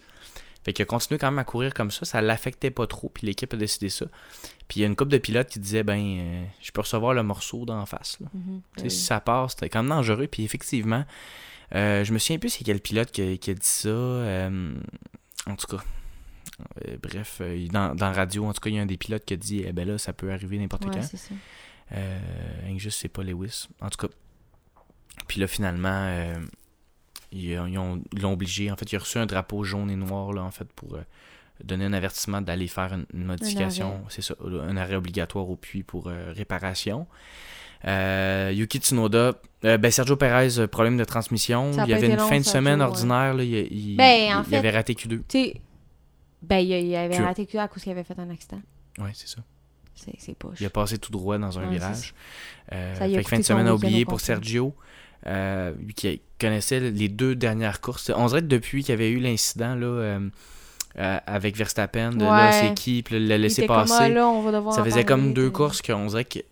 [0.63, 2.05] Fait qu'il a continué quand même à courir comme ça.
[2.05, 3.09] Ça l'affectait pas trop.
[3.09, 4.05] Puis l'équipe a décidé ça.
[4.67, 7.13] Puis il y a une couple de pilotes qui disaient ben, euh, je peux recevoir
[7.13, 8.17] le morceau d'en face.
[8.19, 8.27] là.
[8.33, 8.89] Mhm, oui.
[8.89, 10.27] Si ça passe, c'était quand même dangereux.
[10.27, 11.05] Puis effectivement,
[11.75, 13.89] euh, je me souviens plus c'est quel pilote qui, qui a dit ça.
[13.89, 15.83] en tout cas,
[17.03, 19.33] bref, dans, dans la radio, en tout cas, il y a un des pilotes qui
[19.33, 21.01] a dit eh ben là, ça peut arriver n'importe Ouais, quand.
[21.03, 21.33] c'est ça.
[21.91, 22.19] Euh,
[22.77, 23.67] juste, c'est pas Lewis.
[23.81, 24.13] En tout cas.
[25.27, 26.35] Puis là, finalement, euh,
[27.31, 28.71] ils, ils ont- ils l'ont obligé.
[28.71, 31.01] En fait, il a reçu un drapeau jaune et noir, là, en fait, pour euh,
[31.63, 34.03] donner un avertissement d'aller faire une, une modification.
[34.09, 37.07] C'est ça, un arrêt obligatoire au puits pour euh, réparation.
[37.87, 41.71] Euh, Yuki Tsunoda, euh, ben Sergio Perez, euh, problème de transmission.
[41.73, 43.33] Ça a il y avait une long, fin de semaine ordinaire.
[43.35, 45.07] Là, il, il- Ben, en il fait- avait raté Q2.
[45.07, 45.61] Tu sais,
[46.41, 48.61] ben, il, avait raté que à cause qu'il avait fait un accident.
[48.97, 49.41] Ouais, c'est ça.
[49.93, 50.35] C'est c'est.
[50.59, 52.13] Il a passé tout droit dans un Ouais, virage.
[52.73, 54.19] Euh, Ça y a fait que fin de semaine à oublier pour.
[54.19, 54.75] Sergio,
[55.27, 58.11] euh, qui connaissait les deux dernières courses.
[58.15, 60.29] On dirait que depuis qu'il y avait eu l'incident là, euh,
[60.97, 62.51] euh, avec Verstappen, de là, Ouais.
[62.53, 63.93] c'est qui, puis là, il l'a Il laissé était comme, passer.
[63.99, 66.43] ah, là, on va devoir ça faisait comme deux courses qu'on dirait qu'il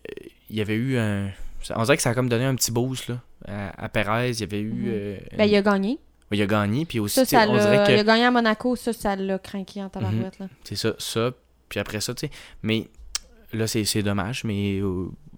[0.50, 1.30] y avait eu un.
[1.74, 4.30] On dirait que ça a comme donné un petit boost là, à, à Perez.
[4.32, 4.72] Il y avait eu.
[5.32, 5.38] Mhm.
[5.38, 5.98] Ben, il a gagné.
[6.32, 9.16] il a gagné, puis aussi, Ça, ça on Il a gagné à Monaco, ça, ça
[9.16, 10.48] l'a craqué en tabarouette, là.
[10.64, 11.30] c'est ça, ça,
[11.68, 12.32] puis après ça, tu sais.
[12.62, 12.88] Mais
[13.52, 14.80] là, c'est c'est dommage, mais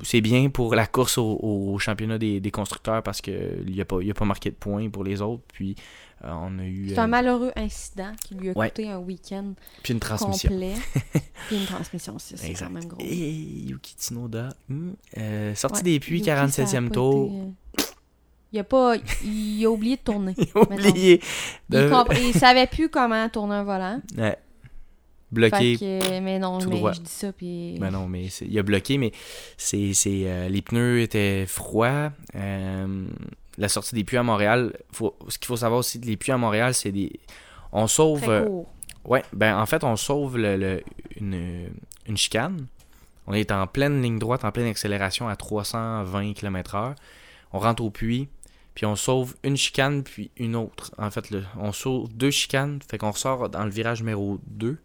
[0.03, 3.99] c'est bien pour la course au, au championnat des, des constructeurs parce qu'il n'a pas,
[4.03, 5.43] il a pas marqué de points pour les autres.
[5.53, 5.75] Puis
[6.25, 6.89] euh, on a eu.
[6.91, 8.69] C'est euh, un malheureux incident qui lui a Ouais.
[8.69, 10.49] coûté un week-end puis une transmission.
[10.51, 10.73] complet.
[11.49, 12.99] Puis une transmission aussi, c'est quand même gros.
[13.01, 17.27] Et Yuki Tsunoda, hmm, euh, sorti Ouais, des puits, Yuki, ça a 47e pas tour.
[17.77, 17.85] été,
[18.53, 18.97] Il a pas.
[19.25, 20.35] Il a oublié de tourner.
[20.55, 21.21] Oublié.
[21.71, 24.01] Il, de- compre- il savait plus comment tourner un volant.
[24.17, 24.37] Ouais.
[25.33, 25.77] Bloqué.
[25.77, 26.93] Que, mais non, tout mais droit.
[26.93, 27.77] je dis ça, puis.
[27.81, 29.13] Ben non, mais il a bloqué, mais
[29.57, 32.13] c'est, c'est, euh, les pneus étaient froids.
[32.37, 33.07] Euh,
[33.59, 36.39] la sortie des puits à Montréal, faut, ce qu'il faut savoir aussi, les puits à
[36.39, 37.19] Montréal, c'est des.
[37.73, 38.21] On sauve.
[38.23, 38.69] Très euh, court.
[39.05, 40.83] ouais, ben en fait, on sauve le, le-
[41.21, 41.71] une,
[42.07, 42.67] une chicane.
[43.27, 46.95] On est en pleine ligne droite, en pleine accélération à 320 km/h.
[47.53, 48.29] On rentre au puits,
[48.77, 50.93] puis on sauve une chicane, puis une autre.
[50.99, 54.77] En fait, le- on sauve deux chicanes, fait qu'on ressort dans le virage numéro 2.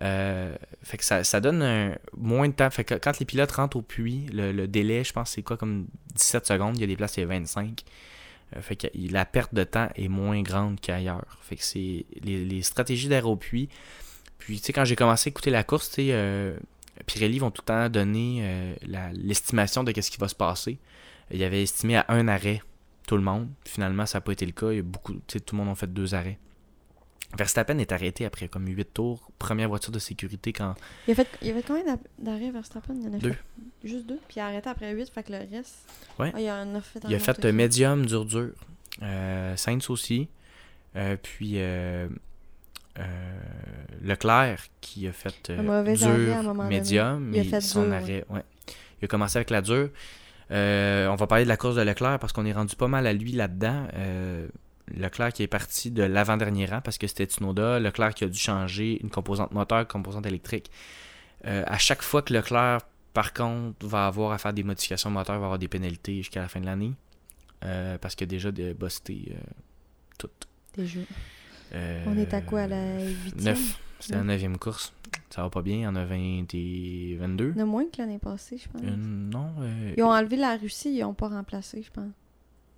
[0.00, 2.70] Euh, fait que ça, ça donne moins de temps.
[2.70, 5.56] Fait que quand les pilotes rentrent au puits, le, le délai, je pense, c'est quoi
[5.56, 6.76] comme 17 secondes.
[6.76, 7.82] Il y a des places, c'est 25.
[8.56, 11.38] Euh, fait que il- la perte de temps est moins grande qu'ailleurs.
[11.42, 13.68] Fait que c'est les, les stratégies d'air au puits.
[14.38, 16.56] Puis, tu sais, quand j'ai commencé à écouter la course, tu sais, euh,
[17.06, 18.74] Pirelli vont tout le temps donner
[19.12, 20.78] l'estimation de ce qui va se passer.
[21.30, 22.60] Il avait estimé à un arrêt
[23.06, 23.48] tout le monde.
[23.64, 24.70] Finalement, ça n'a pas été le cas.
[24.70, 26.38] Il y a beaucoup, tout le monde a fait deux arrêts.
[27.36, 29.30] Verstappen est arrêté après comme 8 tours.
[29.38, 30.74] Première voiture de sécurité quand.
[31.06, 32.94] Il y avait, il avait combien d'a- d'arrêts Verstappen?
[32.94, 33.30] Il y en a Deux.
[33.32, 33.38] fait
[33.84, 34.18] juste deux?
[34.28, 35.76] Puis il a arrêté après huit, fait que le reste.
[36.18, 36.30] Ouais.
[36.34, 37.52] Ah, il en a fait Il a fait aussi.
[37.54, 38.50] médium, dur, dur.
[39.02, 40.28] Euh, Sainz aussi.
[40.94, 42.06] Euh, puis euh,
[42.98, 43.40] euh,
[44.02, 47.32] Leclerc qui a fait euh, Un mauvais arrêt à un dur, médium.
[47.34, 48.42] Il a fait son dur, arrêt, ouais.
[49.00, 49.88] Il a commencé avec la dure.
[50.50, 53.12] On va parler de la course de Leclerc parce qu'on est rendu pas mal à
[53.14, 53.86] lui là-dedans.
[54.94, 57.80] Leclerc qui est parti de l'avant-dernier rang parce que c'était Tsunoda.
[57.80, 60.70] Leclerc qui a dû changer une composante moteur, composante électrique.
[61.46, 62.80] Euh, à chaque fois que Leclerc,
[63.12, 66.48] par contre, va avoir à faire des modifications moteur, va avoir des pénalités jusqu'à la
[66.48, 66.92] fin de l'année.
[67.64, 69.40] Euh, parce qu'il y a déjà de busté euh,
[70.18, 70.30] tout.
[71.74, 73.54] Euh, On est à quoi, à la huitième?
[73.54, 73.80] 9.
[74.00, 74.92] C'était la neuvième course.
[75.30, 75.76] Ça va pas bien.
[75.76, 77.52] Il y en a 20 et 22.
[77.54, 78.82] Il y en a moins que l'année passée, je pense.
[78.82, 79.52] Non.
[79.96, 82.10] Ils ont enlevé la Russie, ils n'ont pas remplacé, je pense.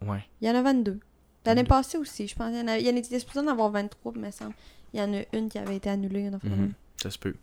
[0.07, 0.25] Ouais.
[0.41, 1.01] Il y en a 22.
[1.47, 1.67] L'année Mm.
[1.69, 2.51] passée aussi, je pense.
[2.53, 4.31] Il y en, a, il y en était supposé en avoir 23, mais il me
[4.31, 4.55] semble.
[4.93, 6.31] Il y en a une qui avait été annulée.
[6.31, 6.39] Mhm.
[6.45, 6.73] même.
[7.03, 7.35] Ça se peut.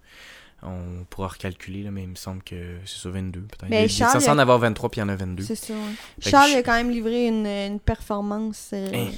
[0.63, 3.69] On pourra recalculer, là, mais il me semble que c'est sur 22, peut-être.
[3.69, 5.43] Mais il, Charles, il a- en avoir 23, puis il y en a 22.
[5.43, 5.79] C'est ça, ouais.
[6.19, 9.09] Charles je- a quand même livré une, une performance euh, Hein?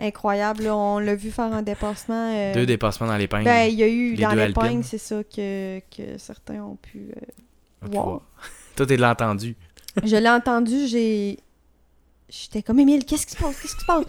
[0.00, 0.64] incroyable.
[0.64, 0.76] là.
[0.76, 2.32] On l'a vu faire un dépassement.
[2.34, 3.44] euh, Deux dépassements dans l'épingle.
[3.44, 7.10] Ben, il y a eu Les dans l'épingle, c'est ça que, que certains ont pu.
[7.16, 8.20] euh, voir.
[8.76, 9.54] Toi, t'es de l'entendu.
[10.04, 11.38] Je l'ai entendu, j'ai.
[12.28, 13.60] J'étais comme Émile, qu'est-ce qui se passe?
[13.60, 14.04] Qu'est-ce qui se passe?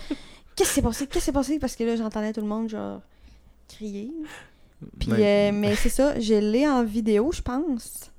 [0.55, 1.07] Qu'est-ce qui s'est passé?
[1.07, 1.59] Qu'est-ce qui s'est passé?
[1.59, 3.01] Parce que là, j'entendais tout le monde, genre,
[3.67, 4.11] crier.
[4.99, 5.49] Puis, Ouais.
[5.49, 8.11] euh, mais c'est ça, je l'ai en vidéo, je pense.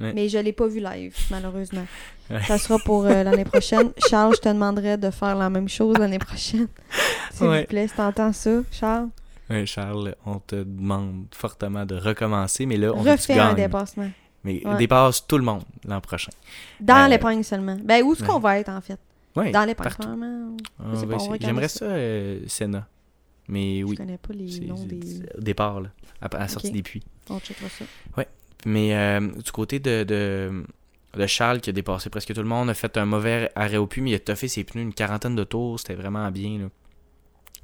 [0.00, 0.12] Ouais.
[0.14, 1.86] Mais je l'ai pas vu live, malheureusement.
[2.30, 2.42] Ouais.
[2.44, 3.90] Ça sera pour euh, l'année prochaine.
[4.08, 6.68] Charles, je te demanderais de faire la même chose l'année prochaine.
[7.32, 7.60] S'il Ouais.
[7.62, 9.08] vous plaît, si t'entends ça, Charles,
[9.50, 14.08] Ouais, Charles, on te demande fortement de recommencer, mais là, on refais un dépassement.
[14.44, 16.30] Mais dépasse tout le monde l'an prochain.
[16.78, 17.76] Dans Euh, l'épingle seulement.
[17.82, 18.98] Ben, où est-ce qu'on va être, en fait?
[19.36, 19.64] Ouais, Dans
[21.16, 21.30] essayer.
[21.30, 21.84] regarder J'aimerais ça.
[21.86, 22.88] euh, Senna.
[23.48, 25.22] Mais Je oui, connais pas les noms des...
[25.36, 25.90] au départ, là,
[26.20, 27.02] à, à la sortie des puits.
[27.28, 27.84] On checkera ça.
[28.66, 30.64] Mais euh, du côté de, de,
[31.16, 33.86] de Charles, qui a dépassé presque tout le monde, a fait un mauvais arrêt au
[33.86, 35.80] puits, mais il a toffé ses pneus une quarantaine de tours.
[35.80, 36.58] C'était vraiment bien.
[36.58, 36.66] là.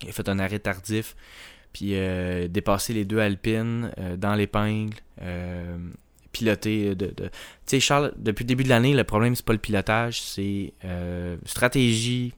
[0.03, 1.15] Il a fait un arrêt tardif.
[1.73, 4.95] Puis euh, dépassé les deux Alpines euh, dans l'épingle.
[6.37, 7.07] Euh, piloté de...
[7.07, 7.25] de...
[7.25, 7.31] Tu
[7.67, 11.37] sais, Charles, depuis le début de l'année, le problème, c'est pas le pilotage, c'est euh,
[11.45, 12.33] stratégie,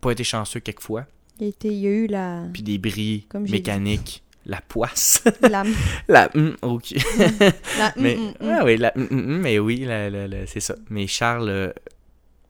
[0.00, 1.06] pas été chanceux quelquefois,
[1.40, 2.44] Il il y a eu la...
[2.52, 5.64] puis des bris mécaniques, la poisse, la...
[6.08, 6.30] la...
[6.62, 6.94] ok.
[7.78, 8.50] la- Mais, mm, mm, mm.
[8.50, 10.74] ah oui, la- mais oui, la- la- la- c'est ça.
[10.90, 11.72] Mais Charles euh,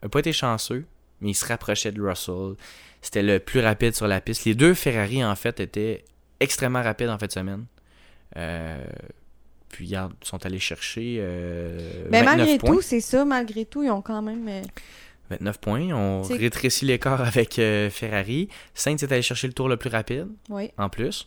[0.03, 0.85] a pas été chanceux,
[1.21, 2.55] mais il se rapprochait de Russell.
[3.03, 4.45] C'était le plus rapide sur la piste.
[4.45, 6.05] Les deux Ferrari, en fait, étaient
[6.41, 7.65] extrêmement rapides en fin de semaine.
[8.37, 8.85] Euh,
[9.77, 12.75] puis, ils sont allés chercher euh, Mais 29 malgré points.
[12.77, 14.49] tout, c'est ça, malgré tout, ils ont quand même...
[14.49, 14.63] euh,
[15.31, 15.91] 29 points.
[15.93, 18.49] On rétrécit l'écart avec euh, Ferrari.
[18.75, 20.71] Sainz est allé chercher le tour le plus rapide, Oui.
[20.79, 21.27] en plus.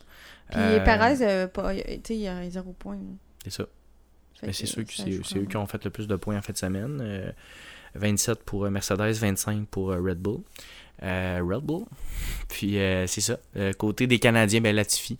[0.50, 2.98] Puis Euh, Perez, euh, pas- tu sais, il a zéro point.
[3.44, 3.64] C'est ça.
[4.40, 6.36] Fait Mais que c'est sûr que c'est eux qui ont fait le plus de points
[6.38, 6.98] en fin de semaine.
[7.02, 7.30] Euh,
[7.94, 10.40] 27 pour euh, Mercedes, 25 pour euh, Red Bull.
[11.02, 11.84] Euh, Red Bull.
[12.48, 13.38] Puis euh, c'est ça.
[13.56, 15.16] Euh, côté des Canadiens, ben Latifi.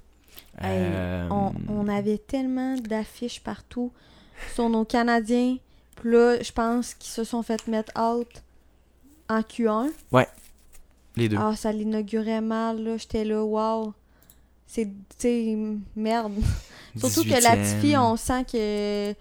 [0.60, 3.92] Hey, Euh, On, on avait tellement d'affiches partout
[4.54, 5.56] sur nos Canadiens.
[5.96, 8.28] Puis là, je pense qu'ils se sont fait mettre out
[9.28, 9.90] en Q1.
[11.16, 11.36] Les deux.
[11.38, 12.96] Ah, ça l'inaugurait mal, là.
[12.96, 13.92] J'étais là, wow.
[14.66, 15.56] C'est, tu sais,
[15.96, 16.32] merde.
[16.96, 17.42] Surtout que 18e.
[17.42, 19.14] Latifi, on sent que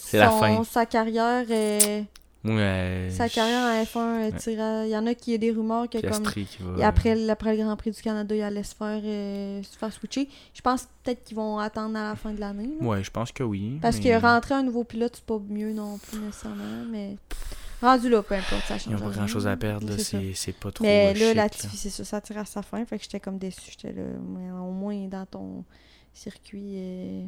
[0.00, 0.64] C'est la son- fin.
[0.64, 2.04] sa carrière est-
[2.44, 4.32] Sa carrière en F1 euh, Ouais.
[4.38, 6.78] tire à- Il y en a qui a des rumeurs que comme va.
[6.80, 9.92] et après, après le Grand Prix du Canada, il allait se faire, euh, se faire
[9.92, 10.28] switcher.
[10.52, 12.70] Je pense peut-être qu'ils vont attendre à la fin de l'année.
[12.80, 13.78] Ouais, je pense que oui.
[13.80, 16.84] Parce mais que rentrer un nouveau pilote, c'est pas mieux non plus nécessairement.
[16.90, 17.16] Mais
[17.80, 18.86] rendu là, peu importe, ça change.
[18.88, 19.88] Ils n'ont pas grand chose à perdre.
[19.88, 20.84] là, C'est pas trop.
[20.84, 22.84] Mais là, Latifi, c'est ça, ça tire à sa fin.
[22.84, 23.70] Fait que j'étais comme déçu.
[23.70, 25.64] J'étais là, mais au moins dans ton
[26.12, 26.74] circuit.
[26.76, 27.24] euh,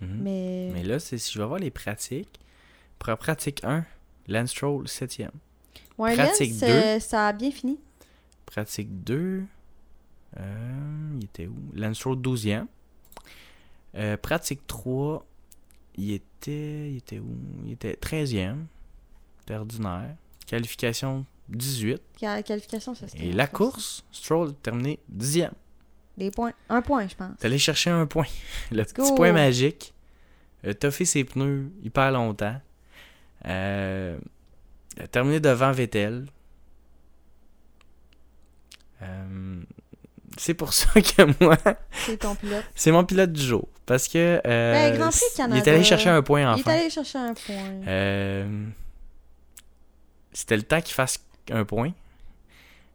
[0.00, 0.18] Mhm.
[0.22, 2.40] Mais, Mais là, c'est- si je vais voir les pratiques.
[2.98, 3.84] Pour la pratique 1,
[4.28, 5.30] Lance Stroll 7e.
[5.98, 6.66] ouais, pratique Lens, deux.
[6.66, 7.78] euh, ça a bien fini.
[8.46, 9.42] Pratique 2.
[10.38, 11.56] Euh, il était où?
[11.74, 12.66] Lance Stroll 12e.
[13.96, 15.24] Euh, pratique 3.
[15.96, 16.90] Il était.
[16.90, 17.36] Il était où?
[17.66, 18.64] Il était 13e.
[19.40, 20.14] C'était ordinaire.
[20.46, 22.00] Qualification 18.
[22.22, 23.06] La qualification, ça.
[23.16, 25.50] Et la course, Stroll terminé 10e.
[26.16, 26.52] Des points.
[26.68, 27.36] Un point, je pense.
[27.38, 28.26] T'es allé chercher un point.
[28.70, 29.14] Le petit go.
[29.14, 29.94] point magique.
[30.64, 32.60] Euh, T'as fait ses pneus hyper longtemps.
[33.46, 34.18] Euh,
[34.96, 36.26] il a terminé devant Vettel.
[39.02, 39.62] Euh,
[40.36, 41.56] c'est pour ça que moi,
[42.06, 42.64] C'est ton pilote.
[42.74, 43.68] c'est mon pilote du jour.
[43.86, 46.90] Parce que euh, Ben, Grand Prix il est allé chercher un point Il est allé
[46.90, 47.86] chercher un point.
[47.88, 48.66] Euh,
[50.32, 51.92] C'était le temps qu'il fasse un point.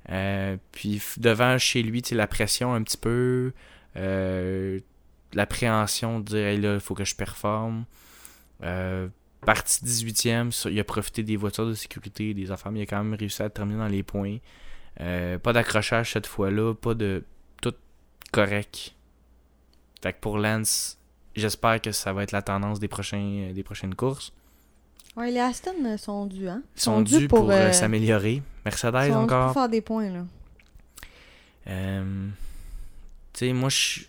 [0.10, 3.52] Euh, puis devant chez lui, tu la pression un petit peu,
[5.34, 7.86] l'appréhension de dire hey, là, il faut que je performe.
[9.46, 12.84] Euh, parti 18e, ça, il a profité des voitures de sécurité, des affaires, mais il
[12.84, 14.38] a quand même réussi à terminer dans les points.
[15.02, 17.24] Euh, pas d'accrochage cette fois-là, pas de.
[17.62, 17.74] Tout
[18.32, 18.94] correct.
[20.02, 20.98] Fait que pour Lance,
[21.36, 24.34] j'espère que ça va être la tendance des, prochains, des prochaines courses.
[25.16, 26.62] Ouais, les Aston euh, sont dus, hein?
[26.76, 28.36] Ils sont dus pour, euh, euh, s'améliorer.
[28.36, 29.46] sont Mercedes dus encore.
[29.46, 30.26] pour faire des points, là.
[31.68, 32.28] Euh,
[33.34, 34.02] tu sais, moi, je.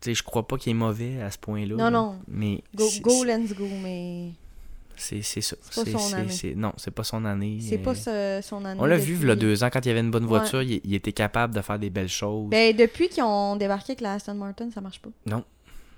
[0.00, 1.74] Sais, je crois pas qu'il est mauvais à ce point-là.
[1.76, 1.90] Non, là.
[1.90, 2.18] non.
[2.28, 2.62] Mais.
[2.74, 4.30] Go, go let's go, mais
[4.96, 5.56] C'est ça.
[5.70, 6.54] C'est son année.
[6.56, 7.58] non, c'est pas son année.
[7.60, 8.80] c'est euh, pas ce- son année.
[8.80, 10.28] On l'a vu, il y a deux ans, quand il y avait une bonne Ouais.
[10.38, 12.48] voiture, il, il était capable de faire des belles choses.
[12.48, 15.10] Ben, depuis qu'ils ont débarqué avec la Aston Martin, ça marche pas.
[15.26, 15.44] Non.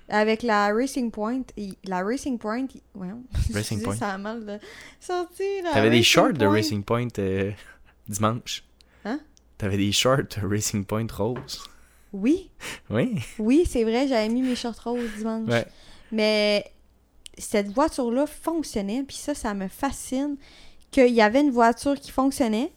[0.08, 3.22] Avec la Racing Point, il- la Racing Point, il- voyons,
[3.54, 3.96] Racing Point.
[3.96, 4.58] ça a mal de
[5.00, 5.42] sorti.
[5.62, 6.44] la T'avais des shorts de.
[6.46, 7.52] Racing Point euh,
[8.08, 8.64] dimanche.
[9.04, 9.20] Hein?
[9.58, 11.64] T'avais des shorts Racing Point rose.
[12.12, 12.50] Oui,
[12.90, 13.14] Oui.
[13.38, 15.48] oui, c'est vrai, j'avais mis mes shorts roses dimanche.
[15.48, 15.66] Ouais.
[16.10, 16.70] Mais
[17.38, 20.36] cette voiture-là fonctionnait, puis ça, ça me fascine
[20.90, 22.72] qu'il y avait une voiture qui fonctionnait.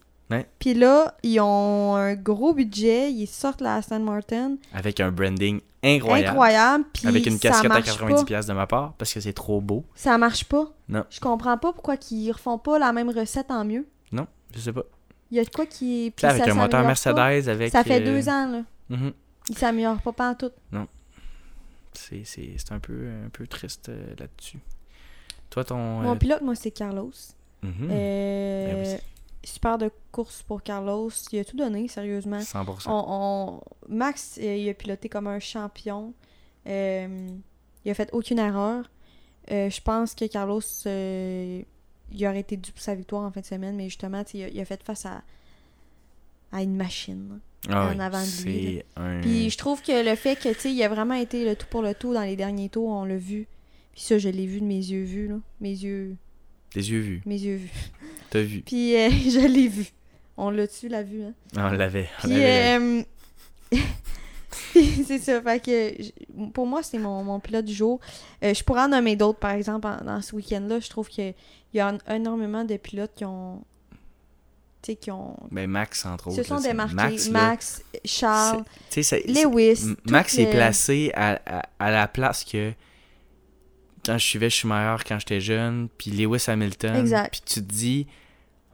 [0.58, 4.56] Puis là, ils ont un gros budget, ils sortent la Aston Martin.
[4.74, 6.30] Avec un branding incroyable.
[6.30, 8.24] Incroyable, puis Avec une ça casquette à marche 90$ pas.
[8.24, 9.84] piastres de ma part parce que c'est trop beau.
[9.94, 10.72] Ça marche pas.
[10.90, 11.04] Non.
[11.12, 13.86] Je comprends pas pourquoi ils refont pas la même recette en mieux.
[14.12, 14.26] Non,
[14.56, 14.84] je sais pas.
[15.30, 16.12] Il y a de quoi qui...
[16.18, 17.52] Sais, avec ça un moteur Mercedes, pas.
[17.52, 17.72] avec.
[17.72, 18.62] Ça fait euh, deux ans, là.
[18.90, 19.14] mhm.
[19.50, 20.54] Il s'améliore pas pantoute.
[21.94, 24.60] C'est c'est- c'est un peu, un peu triste euh, là-dessus.
[25.50, 25.78] Toi, ton.
[26.02, 27.12] Mon euh, pilote, moi, c'est Carlos.
[27.62, 29.02] mhm, Euh, Ben oui.
[29.44, 31.10] super de course pour Carlos.
[31.32, 32.40] Il a tout donné, sérieusement.
[32.42, 32.90] 100%.
[32.90, 36.14] On, on- Max, il a piloté comme un champion.
[36.66, 36.72] Il
[37.92, 38.90] a fait aucune erreur.
[39.50, 40.62] Je pense que Carlos,
[42.12, 44.60] il aurait été dû pour sa victoire en fin de semaine, mais justement, a, il
[44.60, 45.22] a fait face à,
[46.56, 47.40] à une machine.
[47.70, 49.22] Ah en avant de lui, un.
[49.22, 51.66] Puis je trouve que le fait que, tu sais, il a vraiment été le tout
[51.70, 53.48] pour le tout dans les derniers tours, on l'a vu.
[53.94, 55.36] Puis ça, je l'ai vu de mes yeux vus, là.
[55.62, 56.16] Mes yeux...
[56.76, 57.22] Des yeux vus.
[57.26, 57.72] Mes yeux vus.
[58.30, 58.62] T'as vu.
[58.62, 59.88] Puis euh, je l'ai vu.
[60.38, 61.34] On l'a-tu, l'a vu, hein?
[61.58, 62.10] Ah, On l'avait.
[62.22, 63.02] Puis, euh,
[65.06, 65.42] c'est ça.
[65.42, 68.00] Fait que pour moi, c'est mon, mon pilote du jour.
[68.44, 70.80] Euh, je pourrais en nommer d'autres, par exemple, en- dans ce week-end-là.
[70.80, 71.34] Je trouve qu'il
[71.74, 73.64] y a énormément de pilotes qui ont.
[74.94, 75.36] Qui ont.
[75.52, 76.36] Ben, Max, entre autres.
[76.38, 76.94] se sont là, c'est- démarqués.
[76.96, 79.96] Max, Max, là, Charles, c'est- c'est- Lewis.
[80.10, 82.72] Max est placé à, à, à la place que
[84.06, 86.96] quand je suivais Schumacher quand j'étais jeune, puis Lewis Hamilton.
[86.98, 87.32] Exact.
[87.32, 88.08] Puis tu te dis,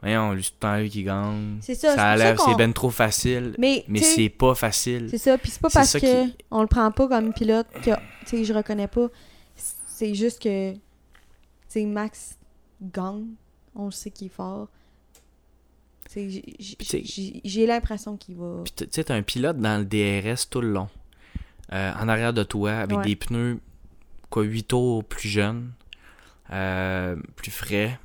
[0.02, 1.58] voyons, lui, c'est temps lui qui gagne.
[1.62, 3.54] C'est ça, c'est Ça c'est qu'on- ben trop facile.
[3.58, 5.08] Mais, Mais c'est pas facile.
[5.10, 7.32] C'est ça, puis c'est pas C'est parce ça que qui- on le prend pas comme
[7.32, 7.90] pilote que,
[8.26, 9.08] tu sais, je reconnais pas.
[9.86, 10.80] C'est juste que, tu
[11.68, 12.36] sais, Max
[12.82, 13.28] gagne,
[13.74, 14.68] on le sait qu'il est fort.
[16.14, 18.62] J'ai- l'impression qu'il va...
[18.64, 20.88] Puis tu sais, t'as un pilote dans le DRS tout le long.
[21.72, 23.04] Euh, en arrière de toi, avec Ouais.
[23.04, 23.58] des pneus,
[24.30, 25.72] quoi, 8 tours plus jeunes,
[26.50, 27.98] euh, plus frais.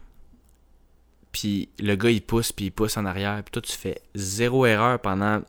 [1.32, 3.42] Puis le gars, il pousse, puis il pousse en arrière.
[3.44, 5.42] Puis toi, tu fais zéro erreur pendant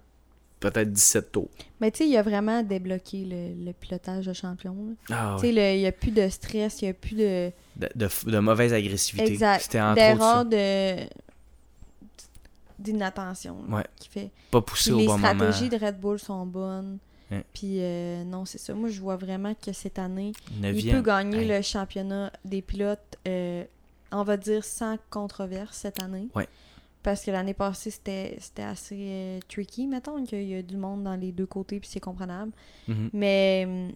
[0.61, 1.49] peut-être 17 tours.
[1.81, 4.75] Mais tu sais, il a vraiment débloqué le, le pilotage de champion.
[5.09, 7.51] Ah Tu sais, il y a plus de stress, il y a plus de...
[7.77, 9.31] De, de, de mauvaise agressivité.
[9.33, 9.63] Exact.
[9.63, 11.09] C'était entre autres D'erreur de...
[12.79, 13.85] d'inattention Ouais.
[13.97, 14.31] qui fait.
[14.51, 15.35] Pas poussé au les bon moment.
[15.35, 16.99] stratégies de Red Bull sont bonnes.
[17.53, 18.73] Puis euh, non, c'est ça.
[18.73, 21.49] Moi, je vois vraiment que cette année, il peut gagner Hey.
[21.49, 23.65] le championnat des pilotes, euh,
[24.13, 26.29] on va dire, sans controverse cette année.
[26.35, 26.49] Ouais.
[27.03, 31.05] Parce que l'année passée, c'était c'était assez euh, tricky, mettons, qu'il y a du monde
[31.05, 32.53] dans les deux côtés, puis c'est comprenable.
[32.89, 33.11] Mhm.
[33.13, 33.95] Mais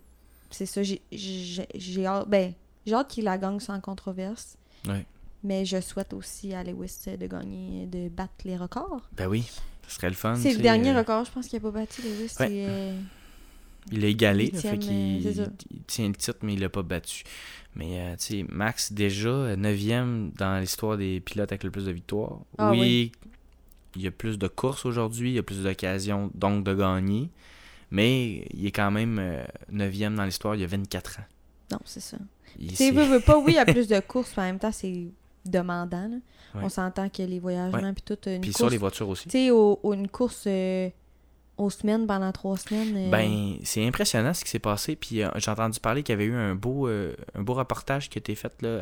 [0.51, 2.53] c'est ça, j'ai- j'ai j'ai hâte, ben,
[2.87, 4.59] j'ai hâte qu'il la gagne sans controverse.
[4.87, 5.07] Ouais.
[5.45, 9.03] Mais je souhaite aussi à Lewis euh, de gagner, de battre les records.
[9.17, 9.51] Ben oui,
[9.89, 10.37] ce serait le fun.
[10.37, 12.33] C'est le dernier euh, record, je pense qu'il n'a pas battu Lewis.
[12.39, 12.49] Ouais.
[12.51, 12.97] euh,
[13.91, 16.83] Il l'a égalé, là, fait euh, qu'il il tient le titre, mais il l'a pas
[16.83, 17.25] battu.
[17.75, 21.91] Mais, euh, tu sais, Max, déjà, 9e dans l'histoire des pilotes avec le plus de
[21.93, 22.39] victoires.
[22.59, 23.13] Ah oui, oui.
[23.97, 27.31] il y a plus de courses aujourd'hui, il y a plus d'occasions donc de gagner,
[27.91, 29.21] mais il est quand même
[29.73, 31.25] 9e dans l'histoire, il y a 24 ans.
[31.73, 32.19] Non, c'est ça.
[32.61, 34.59] Tu sais, veut, veut pas, oui, il y a plus de courses, mais en même
[34.59, 35.07] temps, c'est
[35.45, 36.09] demandant.
[36.09, 36.17] là.
[36.55, 36.61] Ouais.
[36.65, 38.19] On s'entend que les voyagements, puis tout.
[38.29, 39.25] Une Puis course, sur les voitures aussi.
[39.29, 40.89] Tu sais, au- au- une course euh,
[41.57, 42.95] aux semaines pendant trois semaines.
[42.97, 44.97] euh, Ben, c'est impressionnant ce qui s'est passé.
[44.97, 48.19] Puis euh, j'ai entendu parler qu'il y avait eu un beau, un beau reportage qui
[48.19, 48.81] a été fait là,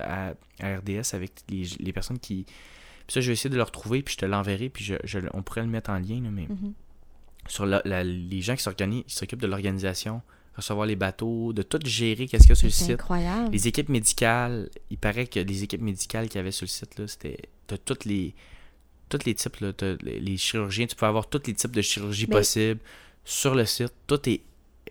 [0.60, 2.44] à, à RDS avec les, les personnes qui.
[2.44, 5.18] Puis ça, je vais essayer de le retrouver, puis je te l'enverrai, puis je, je-
[5.34, 6.20] on pourrait le mettre en lien.
[6.22, 6.72] là, mais mhm.
[7.48, 10.22] sur la- la- les gens qui s'occupent de l'organisation,
[10.54, 12.92] recevoir les bateaux, de tout gérer, qu'est-ce qu'il y a sur le C'est site.
[12.94, 13.50] incroyable.
[13.52, 16.98] Les équipes médicales, il paraît que les équipes médicales qu'il y avait sur le site,
[16.98, 17.38] là, c'était.
[17.66, 18.34] T'as toutes les.
[19.08, 21.82] Tous les types, là, t'as les, les chirurgiens, tu peux avoir tous les types de
[21.82, 22.80] chirurgie Mais- possibles
[23.24, 23.92] sur le site.
[24.06, 24.42] Tout est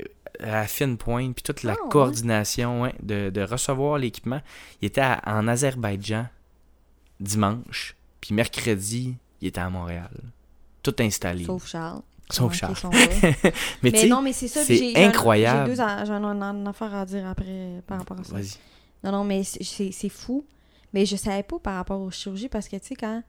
[0.02, 0.06] euh,
[0.42, 1.90] à la fine pointe, puis toute la Ah, ouais.
[1.90, 4.42] coordination ouais, de, de recevoir l'équipement.
[4.82, 6.28] Il était à- en Azerbaïdjan
[7.20, 10.12] dimanche, puis mercredi, il était à Montréal.
[10.84, 11.46] Tout installé.
[11.46, 12.02] Sauf Charles.
[12.32, 12.76] Sauf Charles.
[13.82, 14.64] Mais, mais non, mais c'est ça.
[14.64, 15.74] c'est incroyable.
[15.74, 18.34] J'ai un, affaire à dire après par rapport à ça.
[18.36, 18.52] vas-y.
[19.04, 20.46] Non, non, mais c'est- fou.
[20.94, 23.24] Mais je savais pas par rapport aux chirurgies parce que, tu sais, quand.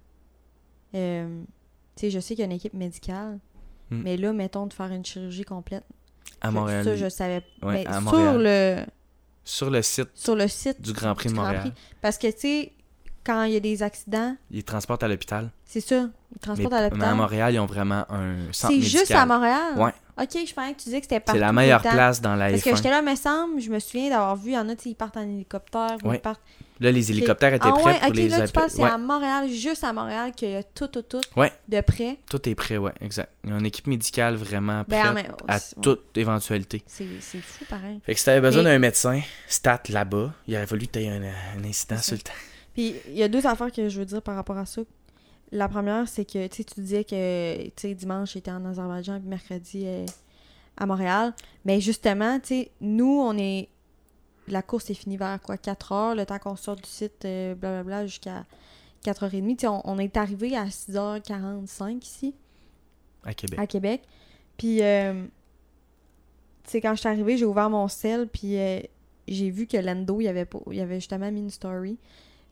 [0.95, 1.43] euh,
[1.97, 3.39] tu sais, je sais qu'il y a une équipe médicale.
[3.91, 4.03] Hmm.
[4.03, 5.85] Mais là, mettons de faire une chirurgie complète.
[6.41, 6.85] À Montréal.
[6.85, 7.43] Ça, je savais.
[7.63, 8.85] Ouais, mais à sur le,
[9.45, 11.61] Sur le site sur le site du Grand Prix de Montréal.
[11.61, 11.73] Prix.
[12.01, 12.73] Parce que, tu sais,
[13.25, 15.51] quand il y a des accidents, Ils transportent à l'hôpital.
[15.65, 15.97] c'est ça.
[15.97, 17.15] Ils Mais, transportent à mais à l'hôpital.
[17.15, 19.75] Montréal, ils ont vraiment un centre C'est juste à Montréal?
[19.77, 19.93] Ouais.
[20.21, 21.39] Ok, je pensais que tu disais que c'était partout.
[21.39, 22.77] C'est la meilleure place dans la Parce que F1.
[22.77, 25.17] j'étais là, me semble, je me souviens d'avoir vu, il y en a, ils partent
[25.17, 26.17] en hélicoptère, ou Ouais.
[26.17, 26.43] ils partent.
[26.79, 28.97] Là, les hélicoptères étaient Ah prêts ouais, pour les là, tu que c'est Ouais, à
[28.99, 31.53] Montréal, juste à Montréal, qu'il y a tout, tout, tout Ouais.
[31.69, 32.19] de près.
[32.31, 33.31] tout est prêt, ouais, exact.
[33.45, 36.83] Il y a une équipe médicale vraiment prête Ben, en même- à toute éventualité.
[36.87, 37.05] C'est
[37.41, 38.01] fou, pareil.
[38.05, 41.09] Fait que si t'avais besoin Mais- d'un médecin, stat là-bas, il aurait fallu que t'aies
[41.09, 42.33] un, un incident sur le temps.
[42.81, 44.81] Puis il y a deux affaires que je veux dire par rapport à ça.
[45.53, 49.83] La première, c'est que tu sais, tu disais que dimanche, j'étais en Azerbaïdjan, puis mercredi
[49.85, 50.07] euh,
[50.79, 51.35] à Montréal.
[51.67, 53.69] Mais justement, tu nous, on est.
[54.49, 57.55] La course est finie vers quoi 4 heures, le temps qu'on sort du site, euh,
[57.55, 58.47] blablabla, jusqu'à
[59.05, 59.49] 4h30.
[59.57, 62.35] Tu sais, on, on est arrivé à 6h45 ici,
[63.25, 63.59] À Québec.
[63.61, 64.03] à Québec.
[64.57, 65.25] Puis, euh,
[66.65, 68.81] tu sais, quand je suis arrivée, j'ai ouvert mon sel, puis euh,
[69.29, 71.99] j'ai vu que Lando, il avait, pas- il avait justement mis une story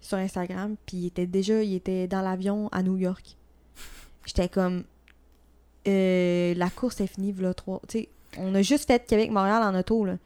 [0.01, 3.37] sur Instagram, puis il était déjà, il était dans l'avion à New York.
[4.27, 4.85] J'étais comme,
[5.87, 7.81] euh, la course est finie, voilà, trois.
[8.39, 10.17] On a juste fait Québec-Montréal en auto, là.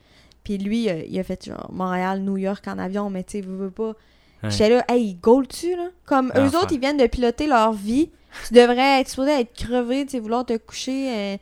[0.45, 3.57] Puis lui, euh, il a fait genre Montréal-New York en avion, mais tu sais, veux,
[3.57, 3.95] veux pas.
[4.43, 4.51] Ouais.
[4.51, 5.89] J'étais là, hey, goal tu là?
[6.05, 6.63] Comme eux Enfer.
[6.63, 8.11] autres, ils viennent de piloter leur vie.
[8.49, 11.15] Tu devrais être supposé être crevé, tu sais, vouloir te coucher.
[11.17, 11.37] euh,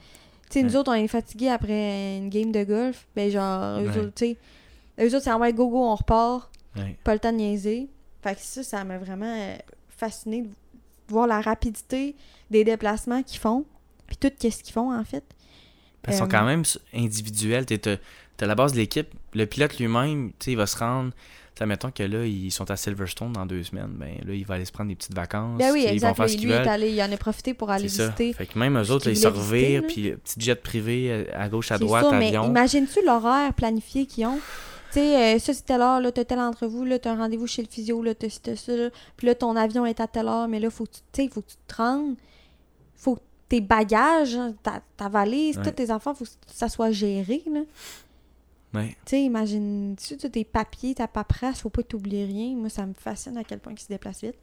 [0.51, 3.07] tu sais, nous autres, on est fatigués après une game de golf.
[3.17, 3.99] Ben, genre, eux Ouais.
[4.01, 4.37] autres, tu sais.
[5.01, 6.51] Eux autres, c'est en ouais, go, go, on repart.
[7.05, 7.89] Pas le temps de niaiser.
[8.23, 9.57] Fait que ça, ça m'a vraiment euh,
[9.89, 10.49] fasciné de
[11.09, 12.15] voir la rapidité
[12.51, 13.65] des déplacements qu'ils font.
[14.07, 15.25] Puis tout, qu'est-ce qu'ils font, en fait.
[16.05, 16.63] Qu'ils sont Euh, quand même
[16.95, 17.67] individuels.
[17.67, 17.97] T'as
[18.37, 19.09] t'as la base de l'équipe.
[19.35, 21.13] Le pilote lui-même, tu sais, il va se rendre.
[21.59, 23.93] Ça mettons que là, ils sont à Silverstone dans deux semaines.
[23.93, 25.59] Ben là, il va aller se prendre des petites vacances.
[25.59, 27.53] Ben oui, tu Ils vont faire ce lui, il, est allé, il en a profité
[27.53, 28.05] pour aller ça.
[28.05, 28.33] visiter.
[28.33, 31.27] Fait que même eux ce autres, là, ils se revirent, puis euh, petit jet privé
[31.35, 32.47] à gauche, à droite, sûr, mais avion.
[32.47, 34.39] imagines-tu l'horaire planifié qu'ils ont?
[34.93, 37.47] Tu sais, euh, ça, c'est telle heure, là, t'as telle entrevue, là, t'as un rendez-vous
[37.47, 38.91] chez le physio, là, t'as ça, là.
[39.17, 41.29] Puis là, ton avion est à telle heure, mais là, faut que tu, tu sais,
[41.29, 42.17] faut que tu te rendes.
[42.97, 45.63] Faut que tes bagages, hein, ta, ta valise, Ouais.
[45.65, 47.61] tous tes enfants, faut que ça soit géré, là.
[48.75, 48.91] Ouais.
[49.05, 52.55] Tu sais, imagine-tu, tous tes papiers, ta paperasse, faut pas que t'oublies rien.
[52.57, 54.37] Moi, ça me fascine à quel point ils se déplacent vite.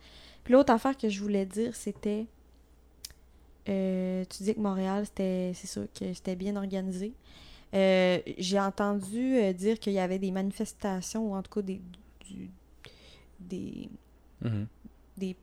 [0.43, 2.25] Puis l'autre affaire que je voulais dire, c'était...
[3.69, 7.13] euh, tu disais que Montréal, c'était, c'est sûr que c'était bien organisé.
[7.73, 11.81] Euh, j'ai entendu euh, dire qu'il y avait des manifestations, ou en tout cas des...
[12.25, 12.49] du-
[13.39, 13.89] des
[14.41, 14.67] Mhm.
[15.17, 15.35] des,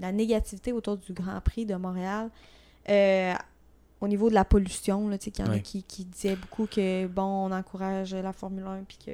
[0.00, 2.30] la négativité autour du Grand Prix de Montréal
[2.88, 3.34] euh,
[4.00, 6.36] au niveau de la pollution, là, tu sais, qu'il y en a qui, qui disaient
[6.36, 9.10] beaucoup que, bon, on encourage la Formule 1 puis que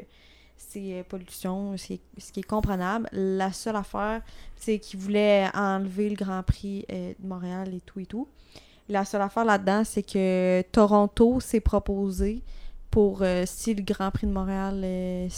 [0.56, 3.08] c'est pollution, c'est ce qui est comprenable.
[3.12, 4.22] La seule affaire,
[4.56, 8.28] c'est qu'ils voulaient enlever le Grand Prix de Montréal et tout et tout.
[8.92, 12.42] La seule affaire là-dedans, c'est que Toronto s'est proposé
[12.90, 15.28] pour, euh, si le Grand Prix de Montréal euh,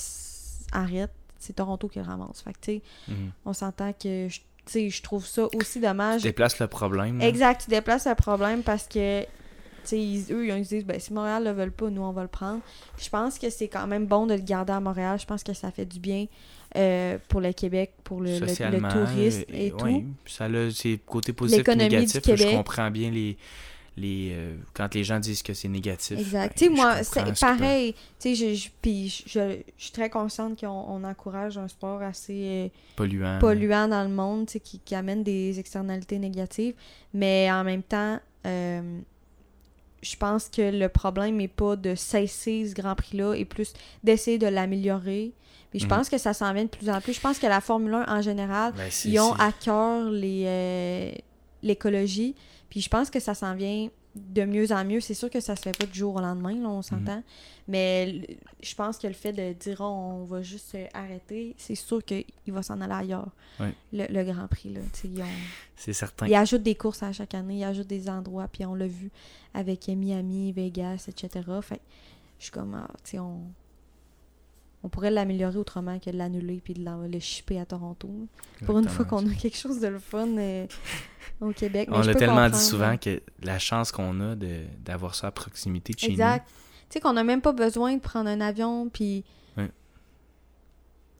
[0.73, 2.41] arrête, c'est Toronto qui le ramasse.
[2.43, 3.31] Fait que, tu sais, Mhm.
[3.45, 6.23] on s'entend que je, sais, je trouve ça aussi dommage.
[6.23, 7.19] Tu déplaces le problème.
[7.19, 7.29] là.
[7.29, 9.25] Exact, tu déplaces le problème parce que
[9.93, 12.29] ils- eux, ils se disent ben, si Montréal le veut pas, nous on va le
[12.29, 12.61] prendre.
[12.99, 15.19] Je pense que c'est quand même bon de le garder à Montréal.
[15.21, 16.27] Je pense que ça fait du bien
[16.77, 19.85] euh, pour le Québec, pour le, le- le Socialement, tourisme euh, et tout.
[19.85, 22.22] ouais, ça a ses côtés positifs et négatifs.
[22.25, 23.37] Je comprends bien les,
[23.97, 26.18] les euh, quand les gens disent que c'est négatif.
[26.18, 26.59] Exact.
[26.61, 27.95] ben, moi, c'est pareil.
[28.18, 32.03] Tu sais, je, je, je, je- je suis très consciente qu'on on encourage un sport
[32.03, 33.39] assez polluants.
[33.39, 36.75] polluant dans le monde, tu sais, qui, qui amène des externalités négatives.
[37.12, 38.99] Mais en même temps, euh,
[40.03, 43.72] je pense que le problème n'est pas de cesser ce Grand Prix-là et plus
[44.03, 45.33] d'essayer de l'améliorer.
[45.75, 45.91] Puis je Mhm.
[45.91, 47.14] pense que ça s'en vient de plus en plus.
[47.14, 51.11] Je pense que la Formule 1 en général, Ben, ils ont à cœur les, euh,
[51.64, 52.35] l'écologie.
[52.70, 55.01] Puis je pense que ça s'en vient de mieux en mieux.
[55.01, 57.22] C'est sûr que ça se fait pas du jour au lendemain, là, on s'entend.
[57.66, 59.85] Mais je pense que le fait de dire Oh,
[60.20, 63.31] on va juste euh, arrêter, c'est sûr qu'il va s'en aller ailleurs.
[63.93, 64.81] Le, le Grand Prix, là.
[64.81, 65.25] Ont-
[65.75, 66.27] c'est certain.
[66.29, 69.11] ils ajoutent des courses à chaque année, ils ajoutent des endroits, puis on l'a vu
[69.55, 71.45] avec Miami, Vegas, etc.
[71.62, 71.81] Fait
[72.39, 73.41] je suis comme, ah, tu sais, on,
[74.85, 78.09] on pourrait l'améliorer autrement que de l'annuler puis de le shipper à Toronto.
[78.66, 80.66] Pour une fois qu'on a quelque chose de le fun euh,
[81.41, 81.89] au Québec.
[81.91, 82.97] Mais On l'a tellement dit souvent hein.
[82.99, 86.47] que la chance qu'on a de- d'avoir ça à proximité de chez Exact.
[86.47, 86.55] Tu
[86.91, 89.24] sais qu'on n'a même pas besoin de prendre un avion, puis...
[89.57, 89.70] Ouais.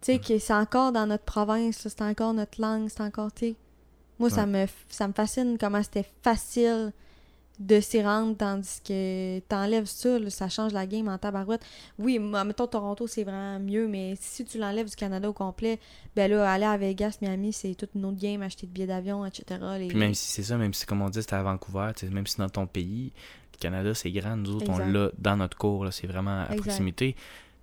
[0.03, 3.47] Tu sais que c'est encore dans notre province, c'est encore notre langue, c'est encore, tu
[3.47, 3.55] sais...
[4.19, 6.93] Moi, ça, me, ça me fascine comment c'était facile
[7.61, 11.65] de s'y rendre, tandis que t'enlèves ça, là, ça change la game en tabarouette.
[12.01, 15.79] Oui, mettons Toronto, c'est vraiment mieux, mais si tu l'enlèves du Canada au complet,
[16.17, 19.25] ben là, aller à Vegas, Miami, c'est toute une autre game, acheter des billets d'avion,
[19.25, 19.61] etc.
[19.79, 19.87] Les...
[19.89, 22.39] Puis même si c'est ça, même si comme on dit, c'était à Vancouver, même si
[22.39, 23.13] dans ton pays,
[23.53, 26.63] le Canada c'est grand, nous autres on l'a dans notre cours, c'est vraiment à Exact.
[26.63, 27.15] proximité.